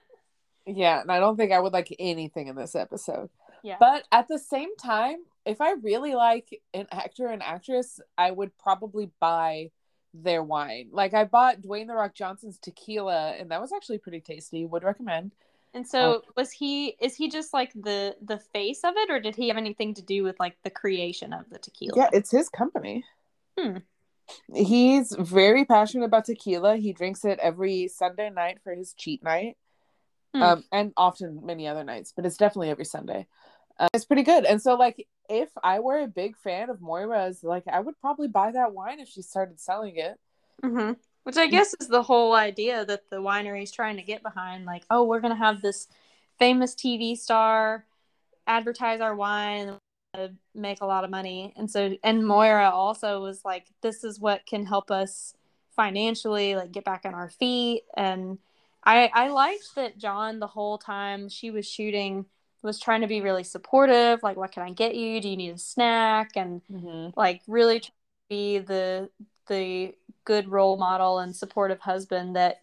and 0.65 1.11
I 1.11 1.19
don't 1.19 1.37
think 1.37 1.51
I 1.51 1.59
would 1.59 1.73
like 1.73 1.95
anything 1.99 2.47
in 2.47 2.55
this 2.55 2.75
episode. 2.75 3.29
yeah. 3.63 3.77
But 3.79 4.03
at 4.11 4.27
the 4.27 4.39
same 4.39 4.75
time, 4.77 5.17
if 5.45 5.61
I 5.61 5.73
really 5.73 6.15
like 6.15 6.61
an 6.73 6.87
actor 6.91 7.27
and 7.27 7.43
actress, 7.43 7.99
I 8.17 8.31
would 8.31 8.57
probably 8.57 9.11
buy 9.19 9.71
their 10.13 10.43
wine. 10.43 10.89
Like 10.91 11.13
I 11.13 11.25
bought 11.25 11.61
Dwayne 11.61 11.87
the 11.87 11.93
Rock 11.93 12.15
Johnson's 12.15 12.57
tequila, 12.57 13.31
and 13.31 13.51
that 13.51 13.61
was 13.61 13.71
actually 13.71 13.99
pretty 13.99 14.21
tasty. 14.21 14.65
Would 14.65 14.83
recommend. 14.83 15.31
And 15.73 15.85
so 15.85 16.23
was 16.37 16.51
he 16.51 16.95
is 17.01 17.15
he 17.15 17.29
just 17.29 17.53
like 17.53 17.73
the 17.73 18.15
the 18.21 18.39
face 18.39 18.85
of 18.85 18.93
it 18.95 19.11
or 19.11 19.19
did 19.19 19.35
he 19.35 19.49
have 19.49 19.57
anything 19.57 19.93
to 19.95 20.01
do 20.01 20.23
with 20.23 20.39
like 20.39 20.55
the 20.63 20.69
creation 20.69 21.33
of 21.33 21.49
the 21.49 21.59
tequila? 21.59 21.93
Yeah, 21.97 22.09
it's 22.13 22.31
his 22.31 22.47
company. 22.47 23.03
Hmm. 23.59 23.79
He's 24.53 25.13
very 25.19 25.65
passionate 25.65 26.05
about 26.05 26.25
tequila. 26.25 26.77
He 26.77 26.93
drinks 26.93 27.25
it 27.25 27.39
every 27.39 27.89
Sunday 27.89 28.29
night 28.29 28.59
for 28.63 28.73
his 28.73 28.93
cheat 28.93 29.21
night. 29.21 29.57
Hmm. 30.35 30.43
Um, 30.43 30.63
and 30.71 30.93
often 30.97 31.45
many 31.45 31.67
other 31.67 31.83
nights, 31.83 32.11
but 32.15 32.25
it's 32.25 32.37
definitely 32.37 32.69
every 32.69 32.85
Sunday. 32.85 33.27
Uh, 33.79 33.87
it's 33.93 34.05
pretty 34.05 34.23
good. 34.23 34.45
And 34.45 34.61
so, 34.61 34.75
like, 34.75 35.07
if 35.29 35.49
I 35.63 35.79
were 35.79 35.99
a 35.99 36.07
big 36.07 36.37
fan 36.37 36.69
of 36.69 36.81
Moira's, 36.81 37.43
like, 37.43 37.63
I 37.67 37.79
would 37.79 37.99
probably 37.99 38.27
buy 38.27 38.51
that 38.51 38.73
wine 38.73 38.99
if 38.99 39.07
she 39.07 39.21
started 39.21 39.59
selling 39.59 39.95
it. 39.97 40.19
hmm 40.63 40.93
Which 41.23 41.37
I 41.37 41.47
guess 41.47 41.73
is 41.79 41.87
the 41.87 42.03
whole 42.03 42.33
idea 42.33 42.85
that 42.85 43.09
the 43.09 43.17
winery 43.17 43.63
is 43.63 43.71
trying 43.71 43.97
to 43.97 44.03
get 44.03 44.23
behind. 44.23 44.65
Like, 44.65 44.83
oh, 44.89 45.03
we're 45.03 45.19
gonna 45.21 45.35
have 45.35 45.61
this 45.61 45.87
famous 46.39 46.75
TV 46.75 47.15
star 47.15 47.85
advertise 48.47 49.01
our 49.01 49.15
wine 49.15 49.69
and 49.69 49.79
uh, 50.13 50.27
make 50.53 50.81
a 50.81 50.85
lot 50.85 51.03
of 51.03 51.09
money. 51.09 51.53
And 51.57 51.69
so, 51.69 51.97
and 52.03 52.25
Moira 52.25 52.69
also 52.69 53.21
was 53.21 53.43
like, 53.45 53.65
this 53.81 54.03
is 54.03 54.19
what 54.19 54.45
can 54.45 54.65
help 54.65 54.91
us 54.91 55.33
financially, 55.75 56.55
like, 56.55 56.71
get 56.71 56.85
back 56.85 57.01
on 57.05 57.13
our 57.13 57.29
feet. 57.29 57.83
And 57.97 58.37
I 58.85 59.09
I 59.13 59.29
liked 59.29 59.75
that 59.75 59.97
John 59.97 60.39
the 60.39 60.47
whole 60.47 60.77
time 60.77 61.29
she 61.29 61.51
was 61.51 61.67
shooting 61.67 62.25
was 62.61 62.79
trying 62.79 63.01
to 63.01 63.07
be 63.07 63.21
really 63.21 63.43
supportive. 63.43 64.23
Like, 64.23 64.37
what 64.37 64.51
can 64.51 64.63
I 64.63 64.71
get 64.71 64.95
you? 64.95 65.21
Do 65.21 65.29
you 65.29 65.37
need 65.37 65.51
a 65.51 65.57
snack? 65.57 66.31
And 66.35 66.61
Mm-hmm. 66.71 67.19
like 67.19 67.41
really 67.47 67.83
be 68.29 68.57
the 68.59 69.09
the 69.47 69.93
good 70.25 70.47
role 70.49 70.77
model 70.77 71.19
and 71.19 71.35
supportive 71.35 71.79
husband 71.79 72.35
that 72.35 72.61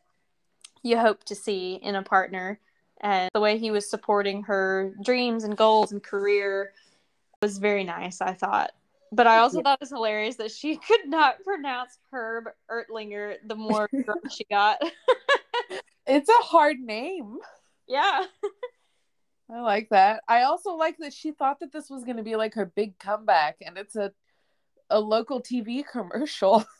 you 0.82 0.98
hope 0.98 1.22
to 1.24 1.34
see 1.36 1.74
in 1.82 1.94
a 1.94 2.02
partner 2.02 2.58
and 3.00 3.30
the 3.34 3.40
way 3.40 3.56
he 3.58 3.70
was 3.70 3.88
supporting 3.88 4.42
her 4.42 4.92
dreams 5.04 5.44
and 5.44 5.56
goals 5.56 5.92
and 5.92 6.02
career 6.02 6.72
was 7.40 7.58
very 7.58 7.84
nice 7.84 8.20
i 8.20 8.32
thought 8.32 8.72
but 9.12 9.28
i 9.28 9.38
also 9.38 9.58
Yeah. 9.58 9.62
thought 9.62 9.74
it 9.74 9.82
was 9.82 9.90
hilarious 9.90 10.34
that 10.36 10.50
she 10.50 10.76
could 10.88 11.06
not 11.06 11.36
pronounce 11.44 11.98
herb 12.12 12.46
ertlinger 12.68 13.36
the 13.46 13.54
more 13.54 13.88
drunk 14.04 14.22
she 14.28 14.42
got 14.50 14.80
It's 16.06 16.28
a 16.28 16.42
hard 16.44 16.78
name. 16.78 17.38
yeah 17.88 18.24
I 19.50 19.60
like 19.60 19.90
that. 19.90 20.22
I 20.28 20.44
also 20.44 20.76
like 20.76 20.96
that 20.98 21.12
she 21.12 21.32
thought 21.32 21.60
that 21.60 21.72
this 21.72 21.90
was 21.90 22.04
going 22.04 22.16
to 22.16 22.22
be 22.22 22.36
like 22.36 22.54
her 22.54 22.64
big 22.64 22.98
comeback, 22.98 23.56
and 23.60 23.76
it's 23.76 23.96
a 23.96 24.12
a 24.88 24.98
local 25.00 25.40
TV 25.40 25.84
commercial. 25.90 26.64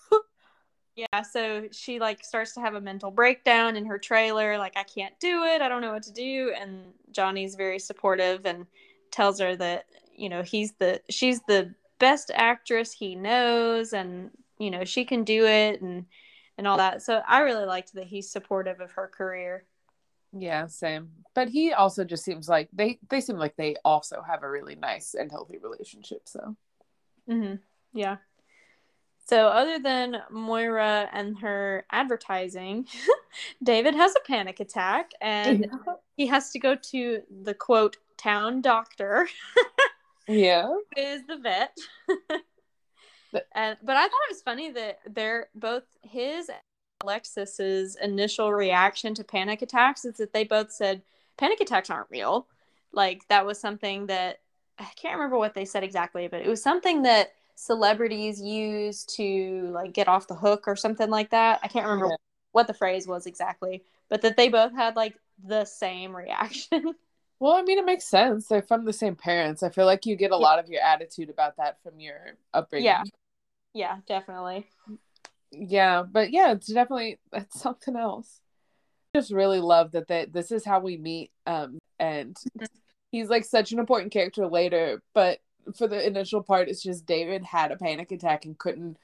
Yeah, 0.95 1.23
so 1.23 1.69
she 1.73 1.99
like 1.99 2.23
starts 2.23 2.53
to 2.53 2.61
have 2.61 2.75
a 2.75 2.81
mental 2.81 3.11
breakdown 3.11 3.77
in 3.77 3.87
her 3.87 3.99
trailer, 3.99 4.59
like 4.59 4.77
I 4.77 4.83
can't 4.83 5.19
do 5.21 5.45
it, 5.45 5.63
I 5.63 5.69
don't 5.69 5.81
know 5.81 5.93
what 5.93 6.03
to 6.03 6.13
do, 6.13 6.53
and 6.55 6.93
Johnny's 7.11 7.55
very 7.55 7.79
supportive 7.79 8.45
and 8.45 8.67
tells 9.11 9.41
her 9.41 9.57
that, 9.57 9.87
you 10.15 10.29
know, 10.29 10.43
he's 10.43 10.73
the 10.73 11.01
she's 11.09 11.41
the 11.49 11.75
best 11.99 12.31
actress 12.35 12.93
he 12.93 13.15
knows 13.15 13.95
and, 13.95 14.31
you 14.59 14.71
know, 14.71 14.85
she 14.85 15.07
can 15.07 15.25
do 15.25 15.47
it 15.47 15.81
and 15.81 16.05
and 16.59 16.67
all 16.67 16.77
that. 16.77 17.03
So 17.03 17.23
I 17.27 17.41
really 17.41 17.67
liked 17.67 17.95
that 17.95 18.07
he's 18.07 18.31
supportive 18.31 18.81
of 18.81 18.93
her 18.93 19.09
career. 19.09 19.65
yeah, 20.33 20.67
same. 20.67 21.11
But 21.35 21.49
he 21.49 21.73
also 21.73 22.05
just 22.05 22.25
seems 22.25 22.49
like 22.49 22.69
they 22.73 22.99
they 23.11 23.21
seem 23.21 23.37
like 23.37 23.57
they 23.57 23.77
also 23.85 24.23
have 24.23 24.43
a 24.43 24.51
really 24.51 24.75
nice 24.77 25.15
and 25.15 25.31
healthy 25.31 25.59
relationship. 25.59 26.23
So 26.27 26.57
Mhm. 27.29 27.61
Yeah. 27.93 28.17
So 29.25 29.47
other 29.49 29.79
than 29.79 30.17
Moira 30.31 31.09
and 31.12 31.38
her 31.38 31.87
advertising, 31.93 32.87
David 33.62 33.95
has 33.95 34.15
a 34.17 34.27
panic 34.27 34.59
attack 34.61 35.12
and 35.21 35.67
he 36.17 36.27
has 36.27 36.51
to 36.51 36.59
go 36.59 36.75
to 36.75 37.23
the 37.43 37.55
quote 37.55 37.97
town 38.19 38.61
doctor 38.61 39.29
yeah, 40.29 40.67
who 40.67 40.83
is 40.97 41.23
the 41.27 41.37
vet 41.38 41.77
But- 43.33 43.47
and 43.53 43.77
but 43.83 43.97
i 43.97 44.03
thought 44.03 44.21
it 44.29 44.33
was 44.35 44.42
funny 44.42 44.71
that 44.73 44.99
they're 45.09 45.49
both 45.55 45.85
his 46.03 46.49
and 46.49 46.59
alexis's 47.03 47.97
initial 47.97 48.53
reaction 48.53 49.14
to 49.14 49.25
panic 49.25 49.62
attacks 49.62 50.05
is 50.05 50.16
that 50.18 50.33
they 50.33 50.45
both 50.45 50.71
said 50.73 51.03
panic 51.37 51.61
attacks 51.61 51.90
aren't 51.90 52.11
real 52.11 52.47
like 52.92 53.27
that 53.29 53.45
was 53.47 53.59
something 53.61 54.07
that 54.07 54.40
i 54.79 54.85
can't 54.97 55.16
remember 55.16 55.37
what 55.38 55.55
they 55.55 55.64
said 55.64 55.83
exactly 55.83 56.29
but 56.29 56.40
it 56.42 56.49
was 56.49 56.62
something 56.62 57.03
that 57.03 57.33
celebrities 57.55 58.40
use 58.40 59.05
to 59.05 59.68
like 59.73 59.92
get 59.92 60.09
off 60.09 60.27
the 60.29 60.35
hook 60.35 60.64
or 60.66 60.77
something 60.77 61.11
like 61.11 61.31
that 61.31 61.59
i 61.62 61.68
can't 61.68 61.87
remember 61.87 62.07
Yeah. 62.11 62.16
what 62.53 62.66
the 62.66 62.75
phrase 62.75 63.07
was 63.07 63.27
exactly 63.27 63.83
but 64.09 64.23
that 64.23 64.37
they 64.37 64.49
both 64.49 64.73
had 64.75 64.95
like 64.97 65.14
the 65.45 65.64
same 65.64 66.14
reaction 66.14 66.95
Well, 67.40 67.55
I 67.55 67.62
mean, 67.62 67.77
it 67.77 67.85
makes 67.85 68.05
sense. 68.07 68.47
They're 68.47 68.62
from 68.62 68.85
the 68.85 68.92
same 68.92 69.16
parents. 69.16 69.64
I 69.64 69.71
feel 69.71 69.85
like 69.85 70.07
you 70.07 70.14
get 70.14 70.31
a 70.31 70.35
Yeah. 70.35 70.47
lot 70.47 70.61
of 70.61 70.68
your 70.68 70.81
attitude 70.81 71.29
about 71.29 71.57
that 71.57 71.83
from 71.83 71.99
your 71.99 72.37
upbringing. 72.55 72.85
Yeah. 72.87 73.03
Yeah 73.75 73.99
definitely 74.07 74.67
Yeah, 75.53 76.03
but 76.03 76.33
yeah, 76.33 76.53
it's 76.53 76.73
definitely 76.73 77.19
that's 77.31 77.61
something 77.61 77.97
else. 77.97 78.41
Just 79.15 79.33
really 79.33 79.61
love 79.61 79.93
that 79.93 80.09
they, 80.09 80.27
this 80.27 80.51
is 80.51 80.65
how 80.65 80.81
we 80.81 80.97
meet. 80.97 81.31
Um, 81.47 81.79
and 81.99 82.37
he's 83.11 83.29
like 83.29 83.45
such 83.45 83.73
an 83.73 83.79
important 83.79 84.13
character 84.13 84.47
later, 84.47 85.03
but 85.15 85.41
for 85.77 85.87
the 85.87 86.05
initial 86.07 86.43
part, 86.43 86.69
it's 86.69 86.83
just 86.83 87.05
David 87.05 87.45
had 87.45 87.71
a 87.71 87.77
panic 87.77 88.11
attack 88.11 88.47
and 88.47 88.59
couldn't, 88.59 88.97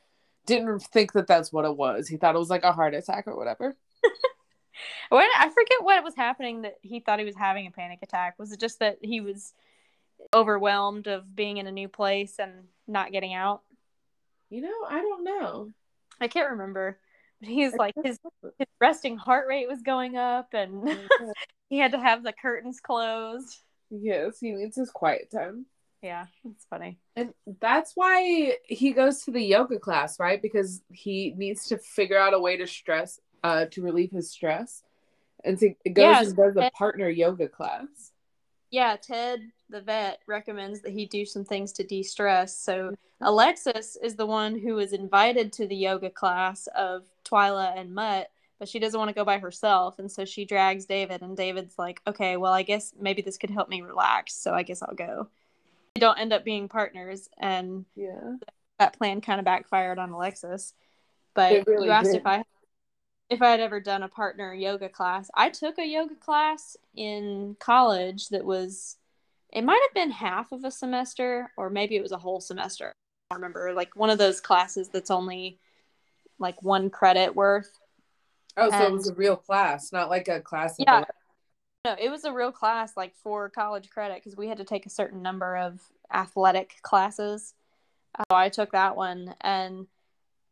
didn't 0.46 0.80
think 0.80 1.12
that 1.12 1.26
that's 1.26 1.52
what 1.52 1.66
it 1.66 1.76
was. 1.76 2.08
He 2.08 2.16
thought 2.16 2.34
it 2.34 2.38
was 2.38 2.48
like 2.48 2.64
a 2.64 2.72
heart 2.72 2.94
attack 2.94 3.26
or 3.26 3.36
whatever. 3.36 3.76
When 5.08 5.26
I 5.36 5.48
forget 5.48 5.82
what 5.82 6.04
was 6.04 6.14
happening 6.14 6.62
that 6.62 6.76
he 6.82 7.00
thought 7.00 7.18
he 7.18 7.24
was 7.24 7.34
having 7.34 7.66
a 7.66 7.70
panic 7.72 7.98
attack. 8.02 8.38
Was 8.38 8.52
it 8.52 8.60
just 8.60 8.78
that 8.78 8.98
he 9.02 9.20
was 9.20 9.52
overwhelmed 10.32 11.08
of 11.08 11.34
being 11.34 11.56
in 11.56 11.66
a 11.66 11.72
new 11.72 11.88
place 11.88 12.36
and 12.38 12.68
not 12.86 13.10
getting 13.10 13.34
out? 13.34 13.62
You 14.50 14.62
know, 14.62 14.74
I 14.88 15.00
don't 15.00 15.24
know. 15.24 15.72
I 16.20 16.28
can't 16.28 16.50
remember. 16.50 16.98
He's 17.40 17.74
like 17.74 17.94
his 18.02 18.18
his 18.58 18.66
resting 18.80 19.16
heart 19.16 19.46
rate 19.48 19.68
was 19.68 19.82
going 19.82 20.16
up, 20.16 20.48
and 20.52 20.88
he 21.68 21.78
had 21.78 21.92
to 21.92 21.98
have 21.98 22.24
the 22.24 22.32
curtains 22.32 22.80
closed. 22.80 23.58
Yes, 23.90 24.40
he 24.40 24.52
needs 24.52 24.76
his 24.76 24.90
quiet 24.90 25.30
time. 25.30 25.66
Yeah, 26.02 26.26
it's 26.44 26.64
funny. 26.68 26.98
And 27.16 27.32
that's 27.60 27.92
why 27.94 28.56
he 28.64 28.92
goes 28.92 29.24
to 29.24 29.30
the 29.30 29.42
yoga 29.42 29.78
class, 29.78 30.20
right? 30.20 30.40
Because 30.40 30.82
he 30.90 31.34
needs 31.36 31.66
to 31.68 31.78
figure 31.78 32.18
out 32.18 32.34
a 32.34 32.40
way 32.40 32.56
to 32.56 32.66
stress, 32.66 33.20
uh, 33.42 33.66
to 33.66 33.82
relieve 33.82 34.12
his 34.12 34.30
stress. 34.30 34.82
And 35.44 35.58
so 35.58 35.66
it 35.84 35.94
goes 35.94 36.04
Yeah, 36.04 36.20
and 36.20 36.36
does 36.36 36.56
a 36.56 36.70
partner 36.76 37.08
yoga 37.08 37.48
class. 37.48 38.12
Yeah, 38.70 38.96
Ted 38.96 39.40
the 39.70 39.80
vet 39.80 40.20
recommends 40.26 40.80
that 40.80 40.92
he 40.92 41.06
do 41.06 41.24
some 41.24 41.44
things 41.44 41.72
to 41.72 41.84
de-stress. 41.84 42.56
So 42.56 42.90
mm-hmm. 42.90 43.24
Alexis 43.24 43.96
is 44.02 44.16
the 44.16 44.26
one 44.26 44.58
who 44.58 44.78
is 44.78 44.92
invited 44.92 45.52
to 45.54 45.66
the 45.66 45.76
yoga 45.76 46.10
class 46.10 46.68
of 46.68 47.04
Twyla 47.24 47.76
and 47.76 47.94
Mutt, 47.94 48.30
but 48.58 48.68
she 48.68 48.78
doesn't 48.78 48.98
want 48.98 49.08
to 49.08 49.14
go 49.14 49.24
by 49.24 49.38
herself, 49.38 49.98
and 49.98 50.10
so 50.10 50.24
she 50.24 50.44
drags 50.44 50.84
David. 50.84 51.22
And 51.22 51.36
David's 51.36 51.78
like, 51.78 52.00
"Okay, 52.06 52.36
well, 52.36 52.52
I 52.52 52.62
guess 52.62 52.92
maybe 52.98 53.22
this 53.22 53.38
could 53.38 53.50
help 53.50 53.68
me 53.68 53.82
relax, 53.82 54.34
so 54.34 54.54
I 54.54 54.62
guess 54.62 54.82
I'll 54.82 54.94
go." 54.94 55.28
They 55.94 56.00
don't 56.00 56.18
end 56.18 56.32
up 56.32 56.44
being 56.44 56.68
partners, 56.68 57.28
and 57.38 57.84
Yeah. 57.94 58.36
that 58.78 58.96
plan 58.96 59.20
kind 59.20 59.38
of 59.40 59.44
backfired 59.44 59.98
on 59.98 60.10
Alexis. 60.10 60.74
But 61.34 61.66
really 61.66 61.86
you 61.86 61.92
asked 61.92 62.12
did. 62.12 62.20
if 62.20 62.26
I 62.26 62.44
if 63.30 63.42
I 63.42 63.50
had 63.50 63.60
ever 63.60 63.80
done 63.80 64.02
a 64.02 64.08
partner 64.08 64.54
yoga 64.54 64.88
class. 64.88 65.30
I 65.34 65.50
took 65.50 65.78
a 65.78 65.86
yoga 65.86 66.14
class 66.14 66.76
in 66.94 67.56
college 67.58 68.28
that 68.30 68.44
was 68.44 68.97
it 69.52 69.62
might 69.62 69.80
have 69.86 69.94
been 69.94 70.10
half 70.10 70.52
of 70.52 70.64
a 70.64 70.70
semester 70.70 71.50
or 71.56 71.70
maybe 71.70 71.96
it 71.96 72.02
was 72.02 72.12
a 72.12 72.18
whole 72.18 72.40
semester. 72.40 72.92
I 73.30 73.34
don't 73.34 73.42
remember 73.42 73.72
like 73.74 73.96
one 73.96 74.10
of 74.10 74.18
those 74.18 74.40
classes 74.40 74.88
that's 74.88 75.10
only 75.10 75.58
like 76.38 76.62
one 76.62 76.90
credit 76.90 77.34
worth. 77.34 77.78
Oh, 78.56 78.70
so 78.70 78.86
it 78.86 78.92
was 78.92 79.08
a 79.08 79.14
real 79.14 79.36
class, 79.36 79.92
not 79.92 80.10
like 80.10 80.28
a 80.28 80.40
class. 80.40 80.74
Yeah. 80.78 81.04
No, 81.84 81.96
it 81.98 82.10
was 82.10 82.24
a 82.24 82.32
real 82.32 82.52
class 82.52 82.96
like 82.96 83.14
for 83.22 83.48
college 83.48 83.88
credit 83.90 84.16
because 84.16 84.36
we 84.36 84.48
had 84.48 84.58
to 84.58 84.64
take 84.64 84.84
a 84.84 84.90
certain 84.90 85.22
number 85.22 85.56
of 85.56 85.80
athletic 86.12 86.76
classes. 86.82 87.54
So 88.16 88.36
I 88.36 88.48
took 88.48 88.72
that 88.72 88.96
one 88.96 89.34
and 89.40 89.86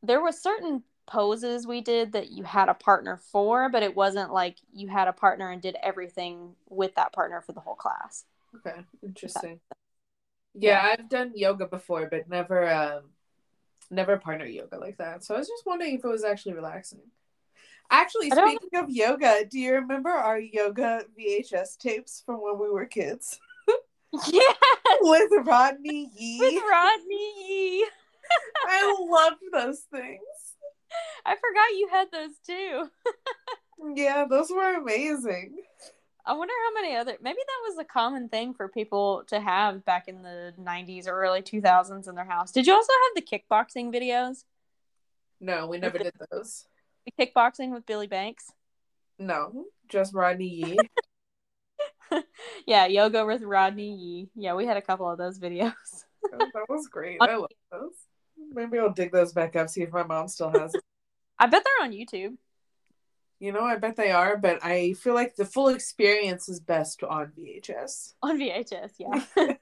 there 0.03 0.21
were 0.21 0.33
certain 0.33 0.83
poses 1.07 1.67
we 1.67 1.81
did 1.81 2.13
that 2.13 2.31
you 2.31 2.45
had 2.45 2.69
a 2.69 2.75
partner 2.75 3.17
for, 3.17 3.69
but 3.69 3.83
it 3.83 3.97
wasn't 3.97 4.33
like 4.33 4.57
you 4.73 4.89
had 4.89 5.09
a 5.09 5.13
partner 5.13 5.51
and 5.51 5.61
did 5.61 5.77
everything 5.83 6.55
with 6.69 6.95
that 6.95 7.13
partner 7.13 7.41
for 7.41 7.53
the 7.53 7.61
whole 7.61 7.75
class. 7.75 8.25
Okay, 8.57 8.81
interesting. 9.03 9.61
Yeah, 10.55 10.81
I've 10.83 11.09
done 11.09 11.33
yoga 11.35 11.67
before, 11.67 12.09
but 12.11 12.29
never, 12.29 12.69
um, 12.73 13.11
never 13.91 14.17
partner 14.17 14.47
yoga 14.47 14.79
like 14.79 14.99
that. 14.99 15.25
So 15.25 15.35
I 15.35 15.39
was 15.39 15.49
just 15.49 15.67
wondering 15.67 15.95
if 15.97 16.05
it 16.05 16.09
was 16.09 16.25
actually 16.25 16.55
relaxing. 16.55 17.01
Actually, 17.91 18.31
speaking 18.31 18.71
of 18.75 18.91
yoga, 18.91 19.45
do 19.49 19.59
you 19.59 19.75
remember 19.75 20.11
our 20.11 20.39
yoga 20.41 21.05
VHS 21.19 21.77
tapes 21.79 22.23
from 22.25 22.37
when 22.37 22.59
we 22.59 22.69
were 22.69 22.87
kids 22.87 23.39
Yeah, 24.33 24.41
with 25.03 25.31
Rodney 25.47 26.11
Yee? 26.17 26.39
with 26.41 26.63
Rodney 26.69 27.33
Yee. 27.49 27.87
I 28.67 28.97
loved 29.09 29.43
those 29.53 29.81
things. 29.93 30.21
I 31.25 31.35
forgot 31.37 31.77
you 31.77 31.89
had 31.91 32.09
those 32.13 32.39
too. 32.47 32.89
Yeah, 33.95 34.25
those 34.29 34.51
were 34.51 34.75
amazing. 34.77 35.59
I 36.27 36.33
wonder 36.33 36.53
how 36.65 36.75
many 36.75 36.97
other 36.97 37.17
maybe 37.23 37.39
that 37.39 37.69
was 37.69 37.79
a 37.79 37.85
common 37.85 38.29
thing 38.29 38.53
for 38.53 38.69
people 38.69 39.23
to 39.29 39.39
have 39.39 39.85
back 39.85 40.09
in 40.09 40.23
the 40.23 40.53
90s 40.61 41.07
or 41.07 41.13
early 41.13 41.41
2000s 41.41 42.09
in 42.09 42.15
their 42.17 42.25
house. 42.25 42.51
Did 42.51 42.67
you 42.67 42.75
also 42.75 42.93
have 42.93 43.25
the 43.25 43.39
kickboxing 43.39 43.95
videos? 43.95 44.43
No, 45.41 45.69
we 45.69 45.79
never 45.79 45.99
did 45.99 46.15
those. 46.33 46.67
The 47.05 47.27
kickboxing 47.27 47.73
with 47.73 47.87
Billy 47.87 48.09
Blanks? 48.09 48.51
No, 49.19 49.67
just 49.89 50.15
Rodney 50.15 50.49
Yee. 50.49 50.79
yeah, 52.67 52.87
yoga 52.87 53.25
with 53.25 53.43
Rodney 53.43 53.95
Yee. 53.95 54.29
Yeah, 54.35 54.55
we 54.55 54.67
had 54.67 54.77
a 54.77 54.83
couple 54.83 55.09
of 55.09 55.19
those 55.19 55.39
videos. 55.39 55.73
Oh, 56.33 56.39
that 56.39 56.69
was 56.69 56.89
great. 56.89 57.19
I 57.21 57.37
love 57.37 57.51
those. 57.71 57.95
Maybe 58.53 58.81
I'll 58.81 58.93
dig 58.93 59.13
those 59.13 59.33
back 59.33 59.55
up, 59.55 59.69
see 59.69 59.83
if 59.83 59.93
my 59.93 60.03
mom 60.03 60.27
still 60.27 60.51
has 60.51 60.73
them. 60.73 60.83
I 61.39 61.47
bet 61.47 61.65
they're 61.65 61.87
on 61.87 61.93
YouTube. 61.93 62.37
You 63.39 63.53
know, 63.53 63.65
I 63.65 63.77
bet 63.77 63.97
they 63.97 64.11
are, 64.11 64.37
but 64.39 64.65
I 64.65 64.95
feel 64.95 65.15
like 65.15 65.37
the 65.37 65.45
full 65.45 65.69
experience 65.69 66.49
is 66.49 66.59
best 66.59 67.03
on 67.03 67.33
VHS. 67.39 68.15
On 68.23 68.39
VHS, 68.39 68.93
yeah. 68.99 69.25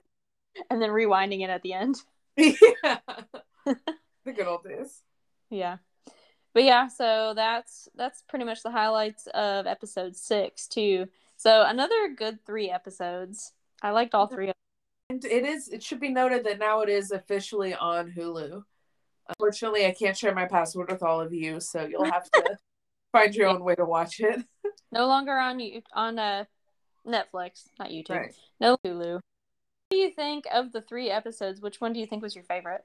and 0.70 0.80
then 0.80 0.90
rewinding 0.90 1.42
it 1.42 1.50
at 1.50 1.62
the 1.62 1.72
end. 1.72 1.96
yeah. 2.36 2.98
the 3.64 4.32
good 4.32 4.46
old 4.46 4.64
days. 4.64 5.02
Yeah. 5.50 5.78
But 6.52 6.64
yeah, 6.64 6.88
so 6.88 7.32
that's 7.34 7.88
that's 7.96 8.22
pretty 8.28 8.44
much 8.44 8.62
the 8.62 8.70
highlights 8.70 9.26
of 9.34 9.66
episode 9.66 10.16
6 10.16 10.68
too. 10.68 11.08
So 11.36 11.62
another 11.62 12.14
good 12.16 12.44
3 12.46 12.70
episodes. 12.70 13.52
I 13.82 13.90
liked 13.90 14.14
all 14.14 14.28
3 14.28 14.48
of 14.48 14.48
them. 14.48 14.54
And 15.10 15.24
it 15.24 15.44
is 15.44 15.68
it 15.68 15.82
should 15.82 16.00
be 16.00 16.10
noted 16.10 16.44
that 16.44 16.60
now 16.60 16.80
it 16.80 16.88
is 16.88 17.10
officially 17.10 17.74
on 17.74 18.12
Hulu. 18.12 18.62
Unfortunately, 19.28 19.86
I 19.86 19.92
can't 19.92 20.16
share 20.16 20.34
my 20.34 20.44
password 20.44 20.90
with 20.90 21.02
all 21.02 21.20
of 21.20 21.32
you, 21.32 21.58
so 21.58 21.84
you'll 21.84 22.04
have 22.04 22.30
to 22.30 22.58
find 23.14 23.34
your 23.34 23.48
own 23.48 23.62
way 23.62 23.76
to 23.76 23.84
watch 23.84 24.20
it. 24.20 24.44
No 24.92 25.08
longer 25.08 25.36
on 25.36 25.58
you 25.58 25.82
on 25.92 26.20
uh 26.20 26.44
Netflix, 27.04 27.64
not 27.80 27.88
YouTube. 27.88 28.10
Right. 28.10 28.34
No 28.60 28.76
Hulu. 28.86 29.14
What 29.14 29.22
do 29.90 29.96
you 29.96 30.10
think 30.12 30.44
of 30.52 30.70
the 30.70 30.82
three 30.82 31.10
episodes? 31.10 31.60
Which 31.60 31.80
one 31.80 31.92
do 31.92 31.98
you 31.98 32.06
think 32.06 32.22
was 32.22 32.36
your 32.36 32.44
favorite? 32.44 32.84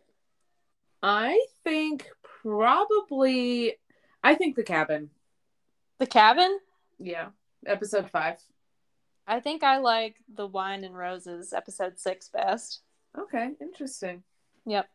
I 1.04 1.40
think 1.64 2.08
probably 2.42 3.76
I 4.24 4.34
think 4.34 4.56
the 4.56 4.64
cabin. 4.64 5.12
The 6.00 6.08
Cabin? 6.08 6.60
Yeah. 6.98 7.28
Episode 7.68 8.10
five. 8.10 8.38
I 9.28 9.40
think 9.40 9.64
I 9.64 9.78
like 9.78 10.16
the 10.34 10.48
Wine 10.48 10.84
and 10.84 10.98
Roses 10.98 11.54
episode 11.54 12.00
six 12.00 12.30
best. 12.30 12.82
Okay, 13.16 13.52
interesting. 13.62 14.24
Yep. 14.66 14.90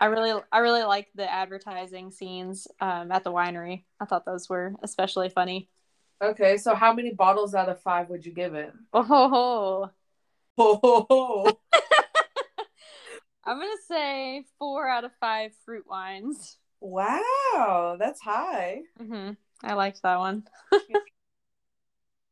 I 0.00 0.06
really 0.06 0.40
I 0.50 0.58
really 0.58 0.82
like 0.84 1.08
the 1.14 1.30
advertising 1.30 2.10
scenes 2.10 2.66
um, 2.80 3.12
at 3.12 3.24
the 3.24 3.32
winery. 3.32 3.84
I 4.00 4.04
thought 4.06 4.24
those 4.24 4.48
were 4.48 4.74
especially 4.82 5.28
funny. 5.28 5.68
Okay, 6.22 6.56
so 6.56 6.74
how 6.74 6.92
many 6.94 7.12
bottles 7.12 7.54
out 7.54 7.68
of 7.68 7.80
five 7.82 8.08
would 8.08 8.24
you 8.24 8.32
give 8.32 8.54
it? 8.54 8.72
Oh, 8.92 9.90
Oh, 10.58 11.58
I'm 13.44 13.58
gonna 13.58 13.72
say 13.88 14.44
four 14.58 14.88
out 14.88 15.04
of 15.04 15.10
five 15.20 15.52
fruit 15.64 15.84
wines. 15.88 16.58
wow, 16.80 17.96
that's 17.98 18.20
high. 18.20 18.82
hmm 18.98 19.30
I 19.64 19.74
liked 19.74 20.02
that 20.02 20.18
one. 20.18 20.44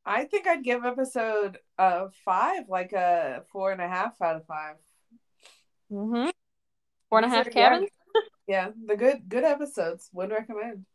I 0.06 0.24
think 0.24 0.46
I'd 0.46 0.64
give 0.64 0.84
episode 0.84 1.58
uh 1.78 2.08
five 2.24 2.68
like 2.68 2.92
a 2.92 3.44
four 3.52 3.70
and 3.70 3.80
a 3.80 3.88
half 3.88 4.20
out 4.22 4.36
of 4.36 4.46
five. 4.46 4.76
hmm 5.90 6.29
Four 7.10 7.18
and 7.18 7.26
a 7.26 7.28
half 7.28 7.50
cabins. 7.50 7.90
Yeah, 8.46 8.70
the 8.86 8.96
good 8.96 9.28
good 9.28 9.44
episodes. 9.44 10.08
Would 10.12 10.30
recommend. 10.30 10.86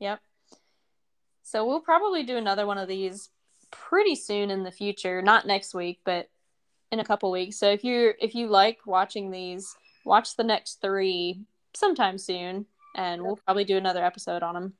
Yep. 0.00 0.20
So 1.42 1.66
we'll 1.66 1.80
probably 1.80 2.22
do 2.22 2.36
another 2.36 2.66
one 2.66 2.78
of 2.78 2.88
these 2.88 3.30
pretty 3.70 4.14
soon 4.14 4.50
in 4.50 4.62
the 4.62 4.70
future. 4.70 5.20
Not 5.20 5.46
next 5.46 5.74
week, 5.74 6.00
but 6.04 6.28
in 6.90 7.00
a 7.00 7.04
couple 7.04 7.30
weeks. 7.30 7.58
So 7.58 7.70
if 7.70 7.84
you 7.84 8.14
if 8.20 8.34
you 8.34 8.48
like 8.48 8.78
watching 8.86 9.30
these, 9.30 9.76
watch 10.04 10.36
the 10.36 10.44
next 10.44 10.80
three 10.80 11.42
sometime 11.74 12.18
soon, 12.18 12.66
and 12.96 13.22
we'll 13.22 13.36
probably 13.36 13.64
do 13.64 13.76
another 13.76 14.04
episode 14.04 14.42
on 14.42 14.54
them. 14.54 14.74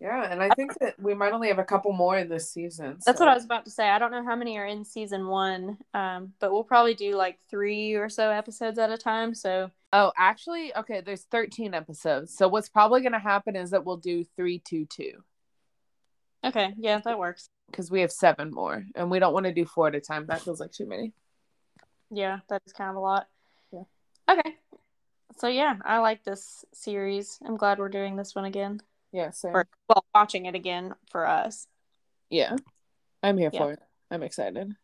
Yeah, 0.00 0.32
and 0.32 0.42
I 0.42 0.48
think 0.50 0.76
that 0.80 1.00
we 1.00 1.14
might 1.14 1.32
only 1.32 1.46
have 1.46 1.60
a 1.60 1.64
couple 1.64 1.92
more 1.92 2.18
in 2.18 2.28
this 2.28 2.50
season. 2.50 2.98
That's 3.06 3.20
what 3.20 3.28
I 3.28 3.34
was 3.34 3.44
about 3.44 3.64
to 3.66 3.70
say. 3.70 3.88
I 3.88 4.00
don't 4.00 4.10
know 4.10 4.24
how 4.24 4.34
many 4.34 4.58
are 4.58 4.66
in 4.66 4.84
season 4.84 5.28
one, 5.28 5.78
um, 5.94 6.32
but 6.40 6.50
we'll 6.50 6.64
probably 6.64 6.94
do 6.94 7.14
like 7.14 7.38
three 7.48 7.94
or 7.94 8.08
so 8.08 8.28
episodes 8.30 8.80
at 8.80 8.90
a 8.90 8.98
time. 8.98 9.32
So 9.32 9.70
Oh, 9.92 10.12
actually, 10.16 10.74
okay. 10.74 11.02
There's 11.02 11.24
13 11.24 11.74
episodes. 11.74 12.34
So 12.36 12.48
what's 12.48 12.68
probably 12.70 13.02
going 13.02 13.12
to 13.12 13.18
happen 13.18 13.56
is 13.56 13.70
that 13.70 13.84
we'll 13.84 13.98
do 13.98 14.24
three, 14.36 14.58
two, 14.58 14.86
two, 14.86 15.22
okay, 16.44 16.72
yeah, 16.78 16.98
that 17.04 17.18
works. 17.18 17.48
because 17.70 17.90
we 17.90 18.00
have 18.00 18.10
seven 18.12 18.50
more, 18.52 18.84
and 18.94 19.10
we 19.10 19.18
don't 19.18 19.34
want 19.34 19.44
to 19.46 19.52
do 19.52 19.64
four 19.66 19.88
at 19.88 19.94
a 19.94 20.00
time. 20.00 20.26
That 20.26 20.40
feels 20.40 20.60
like 20.60 20.72
too 20.72 20.86
many. 20.86 21.12
Yeah, 22.10 22.40
that 22.48 22.62
is 22.66 22.72
kind 22.72 22.90
of 22.90 22.96
a 22.96 23.00
lot. 23.00 23.26
Yeah. 23.72 23.82
Okay. 24.30 24.56
So 25.38 25.48
yeah, 25.48 25.76
I 25.84 25.98
like 25.98 26.24
this 26.24 26.64
series. 26.74 27.38
I'm 27.44 27.56
glad 27.56 27.78
we're 27.78 27.88
doing 27.88 28.16
this 28.16 28.34
one 28.34 28.44
again. 28.44 28.80
Yeah. 29.12 29.30
Same. 29.30 29.54
Or 29.54 29.66
well, 29.88 30.04
watching 30.14 30.46
it 30.46 30.54
again 30.54 30.94
for 31.10 31.26
us. 31.26 31.66
Yeah, 32.30 32.56
I'm 33.22 33.36
here 33.38 33.50
Yeah. 33.52 33.58
for 33.60 33.72
it. 33.72 33.78
I'm 34.10 34.22
excited. 34.22 34.74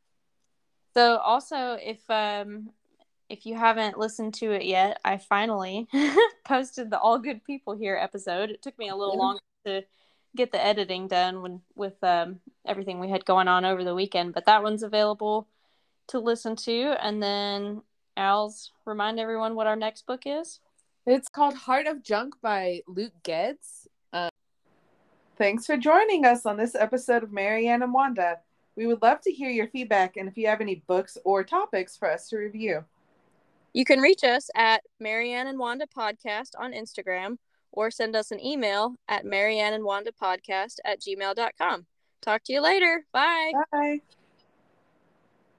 So 0.94 1.16
also 1.18 1.74
if 1.80 1.98
um 2.10 2.70
if 3.28 3.44
you 3.46 3.54
haven't 3.56 3.98
listened 3.98 4.34
to 4.34 4.52
it 4.52 4.64
yet, 4.64 4.98
I 5.04 5.18
finally 5.18 5.86
posted 6.44 6.90
the 6.90 6.98
All 6.98 7.18
Good 7.18 7.44
People 7.44 7.74
Here 7.76 7.96
episode. 8.00 8.50
It 8.50 8.62
took 8.62 8.78
me 8.78 8.88
a 8.88 8.96
little 8.96 9.14
Yeah. 9.14 9.20
longer 9.20 9.40
to 9.66 9.82
get 10.36 10.52
the 10.52 10.64
editing 10.64 11.08
done 11.08 11.42
when 11.42 11.60
with 11.74 12.02
um 12.04 12.40
everything 12.66 13.00
we 13.00 13.08
had 13.10 13.24
going 13.24 13.48
on 13.48 13.64
over 13.64 13.82
the 13.84 13.94
weekend, 13.94 14.34
but 14.34 14.46
that 14.46 14.62
one's 14.62 14.82
available 14.82 15.48
to 16.08 16.18
listen 16.18 16.56
to 16.56 16.94
and 17.04 17.22
then 17.22 17.82
Al's 18.16 18.72
remind 18.84 19.20
everyone 19.20 19.54
what 19.54 19.66
our 19.66 19.76
next 19.76 20.06
book 20.06 20.22
is. 20.26 20.60
It's 21.06 21.28
called 21.28 21.54
Heart 21.54 21.86
of 21.86 22.02
Junk 22.02 22.34
by 22.42 22.82
Luke 22.86 23.12
Geddes. 23.22 23.88
Uh, 24.12 24.30
Thanks 25.36 25.66
for 25.66 25.76
joining 25.76 26.24
us 26.24 26.44
on 26.44 26.56
this 26.56 26.74
episode 26.74 27.22
of 27.22 27.32
Marianne 27.32 27.82
and 27.82 27.92
Wanda. 27.94 28.40
We 28.76 28.86
would 28.86 29.02
love 29.02 29.20
to 29.22 29.32
hear 29.32 29.50
your 29.50 29.68
feedback 29.68 30.16
and 30.16 30.28
if 30.28 30.36
you 30.36 30.46
have 30.48 30.60
any 30.60 30.76
books 30.86 31.16
or 31.24 31.44
topics 31.44 31.96
for 31.96 32.10
us 32.10 32.28
to 32.30 32.36
review. 32.38 32.84
You 33.78 33.84
can 33.84 34.00
reach 34.00 34.24
us 34.24 34.50
at 34.56 34.82
Marianne 34.98 35.46
and 35.46 35.56
Wanda 35.56 35.86
Podcast 35.86 36.50
on 36.58 36.72
Instagram 36.72 37.36
or 37.70 37.92
send 37.92 38.16
us 38.16 38.32
an 38.32 38.44
email 38.44 38.96
at 39.06 39.24
Marianne 39.24 39.72
and 39.72 39.84
Wanda 39.84 40.10
Podcast 40.10 40.78
at 40.84 41.00
gmail.com. 41.00 41.86
Talk 42.20 42.42
to 42.46 42.52
you 42.52 42.60
later. 42.60 43.04
Bye. 43.12 43.52
Bye. 43.70 44.00